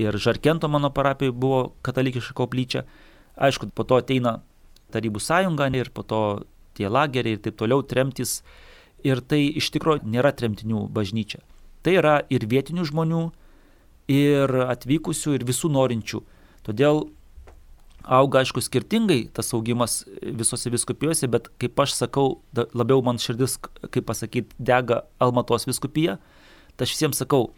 ir 0.00 0.16
Žarkento 0.16 0.68
mano 0.68 0.90
parapijoje 0.90 1.32
buvo 1.32 1.72
katalikiška 1.82 2.34
koplyčia. 2.34 2.84
Aišku, 3.40 3.70
po 3.74 3.86
to 3.88 4.00
ateina 4.00 4.40
Tarybų 4.90 5.20
sąjunga 5.22 5.68
ir 5.78 5.90
po 5.94 6.02
to 6.02 6.44
tie 6.74 6.88
lageriai 6.90 7.36
ir 7.36 7.42
taip 7.44 7.56
toliau 7.60 7.84
tremtis. 7.86 8.40
Ir 9.06 9.22
tai 9.24 9.46
iš 9.56 9.70
tikrųjų 9.72 10.04
nėra 10.04 10.32
tremtinių 10.36 10.88
bažnyčia. 10.92 11.40
Tai 11.80 11.94
yra 11.96 12.16
ir 12.28 12.44
vietinių 12.44 12.84
žmonių, 12.90 13.22
ir 14.10 14.52
atvykusių, 14.66 15.38
ir 15.38 15.46
visų 15.48 15.70
norinčių. 15.72 16.20
Todėl 16.66 17.06
auga, 18.04 18.42
aišku, 18.42 18.62
skirtingai 18.64 19.22
tas 19.32 19.52
augimas 19.56 20.02
visose 20.20 20.72
viskupijose, 20.72 21.28
bet 21.30 21.48
kaip 21.62 21.80
aš 21.80 21.96
sakau, 22.00 22.40
labiau 22.52 23.00
man 23.06 23.20
širdis, 23.22 23.58
kaip 23.88 24.08
pasakyti, 24.08 24.56
dega 24.58 25.04
Almatos 25.22 25.68
viskupija, 25.68 26.18
tai 26.76 26.88
aš 26.88 26.96
visiems 26.96 27.22
sakau, 27.22 27.50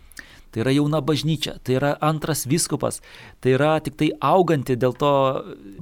tai 0.53 0.63
yra 0.65 0.75
jauna 0.77 1.01
bažnyčia, 1.05 1.57
tai 1.65 1.79
yra 1.79 1.95
antras 2.05 2.45
viskupas, 2.49 3.01
tai 3.41 3.55
yra 3.57 3.75
tik 3.85 3.97
tai 4.01 4.11
auganti, 4.21 4.77
dėl 4.77 4.95
to 4.99 5.13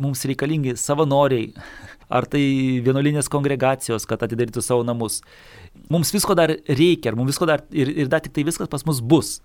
mums 0.00 0.22
reikalingi 0.28 0.76
savanoriai, 0.78 1.50
ar 2.16 2.26
tai 2.30 2.42
vienolinės 2.86 3.30
kongregacijos, 3.30 4.06
kad 4.08 4.22
atidarytų 4.26 4.62
savo 4.64 4.86
namus. 4.86 5.20
Mums 5.90 6.14
visko 6.14 6.36
dar 6.38 6.54
reikia, 6.66 7.14
mums 7.18 7.34
visko 7.34 7.48
dar, 7.50 7.64
ir, 7.70 7.90
ir 8.04 8.10
dar 8.10 8.22
tik 8.22 8.34
tai 8.36 8.46
viskas 8.46 8.70
pas 8.70 8.86
mus 8.86 9.02
bus. 9.02 9.38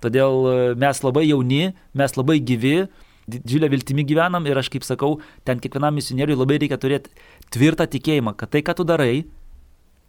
Todėl 0.00 0.46
e, 0.48 0.56
mes 0.80 1.02
labai 1.04 1.26
jauni, 1.28 1.74
mes 1.96 2.16
labai 2.16 2.38
gyvi, 2.40 2.88
didžiulę 3.30 3.68
viltimį 3.72 4.06
gyvenam 4.08 4.46
ir 4.48 4.58
aš 4.58 4.70
kaip 4.72 4.84
sakau, 4.86 5.18
ten 5.46 5.60
kiekvienam 5.62 5.96
misionieriui 5.96 6.38
labai 6.40 6.56
reikia 6.62 6.80
turėti 6.80 7.12
tvirtą 7.52 7.86
tikėjimą, 7.92 8.34
kad 8.40 8.52
tai, 8.52 8.64
ką 8.64 8.78
tu 8.78 8.86
darai, 8.88 9.12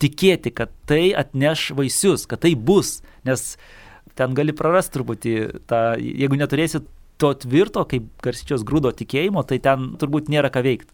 tikėti, 0.01 0.53
kad 0.55 0.71
tai 0.89 1.11
atneš 1.17 1.69
vaisius, 1.77 2.25
kad 2.29 2.41
tai 2.43 2.55
bus, 2.55 2.99
nes 3.27 3.55
ten 4.19 4.33
gali 4.37 4.55
prarasti 4.55 4.97
truputį 4.97 5.35
tą, 5.69 5.81
jeigu 5.99 6.39
neturėsi 6.39 6.83
to 7.21 7.33
tvirto, 7.43 7.85
kaip 7.89 8.07
garsyčios 8.23 8.65
grūdo 8.67 8.93
tikėjimo, 8.97 9.43
tai 9.47 9.61
ten 9.63 9.93
turbūt 10.01 10.31
nėra 10.33 10.49
ką 10.53 10.65
veikti. 10.65 10.93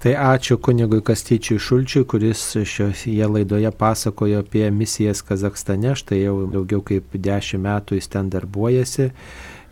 Tai 0.00 0.12
ačiū 0.16 0.56
kunigui 0.62 1.02
Kastyčiui 1.04 1.60
Šulčiui, 1.60 2.06
kuris 2.08 2.42
šioje 2.64 3.26
laidoje 3.28 3.70
pasakojo 3.76 4.40
apie 4.44 4.70
misijas 4.72 5.20
Kazakstane. 5.26 5.92
Štai 5.98 6.22
jau 6.22 6.36
daugiau 6.52 6.84
kaip 6.86 7.16
dešimt 7.16 7.66
metų 7.66 7.98
jis 7.98 8.08
ten 8.12 8.30
darbuojasi 8.32 9.10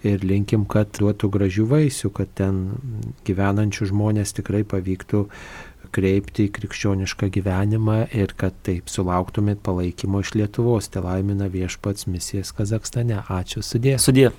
ir 0.07 0.27
linkim, 0.27 0.67
kad 0.69 0.93
duotų 0.99 1.31
gražių 1.35 1.65
vaisių, 1.73 2.11
kad 2.15 2.35
ten 2.39 2.61
gyvenančių 3.27 3.89
žmonės 3.93 4.37
tikrai 4.37 4.63
pavyktų 4.69 5.25
kreipti 5.95 6.49
į 6.49 6.53
krikščionišką 6.59 7.31
gyvenimą 7.39 8.01
ir 8.17 8.35
kad 8.41 8.57
taip 8.67 8.91
sulauktumėt 8.93 9.63
palaikymo 9.67 10.25
iš 10.25 10.35
Lietuvos. 10.39 10.91
Te 10.93 11.05
laimina 11.05 11.51
viešpats 11.53 12.09
misijas 12.11 12.55
Kazakstane. 12.57 13.23
Ačiū 13.29 13.65
sudė. 13.65 13.99
Sudė. 14.03 14.31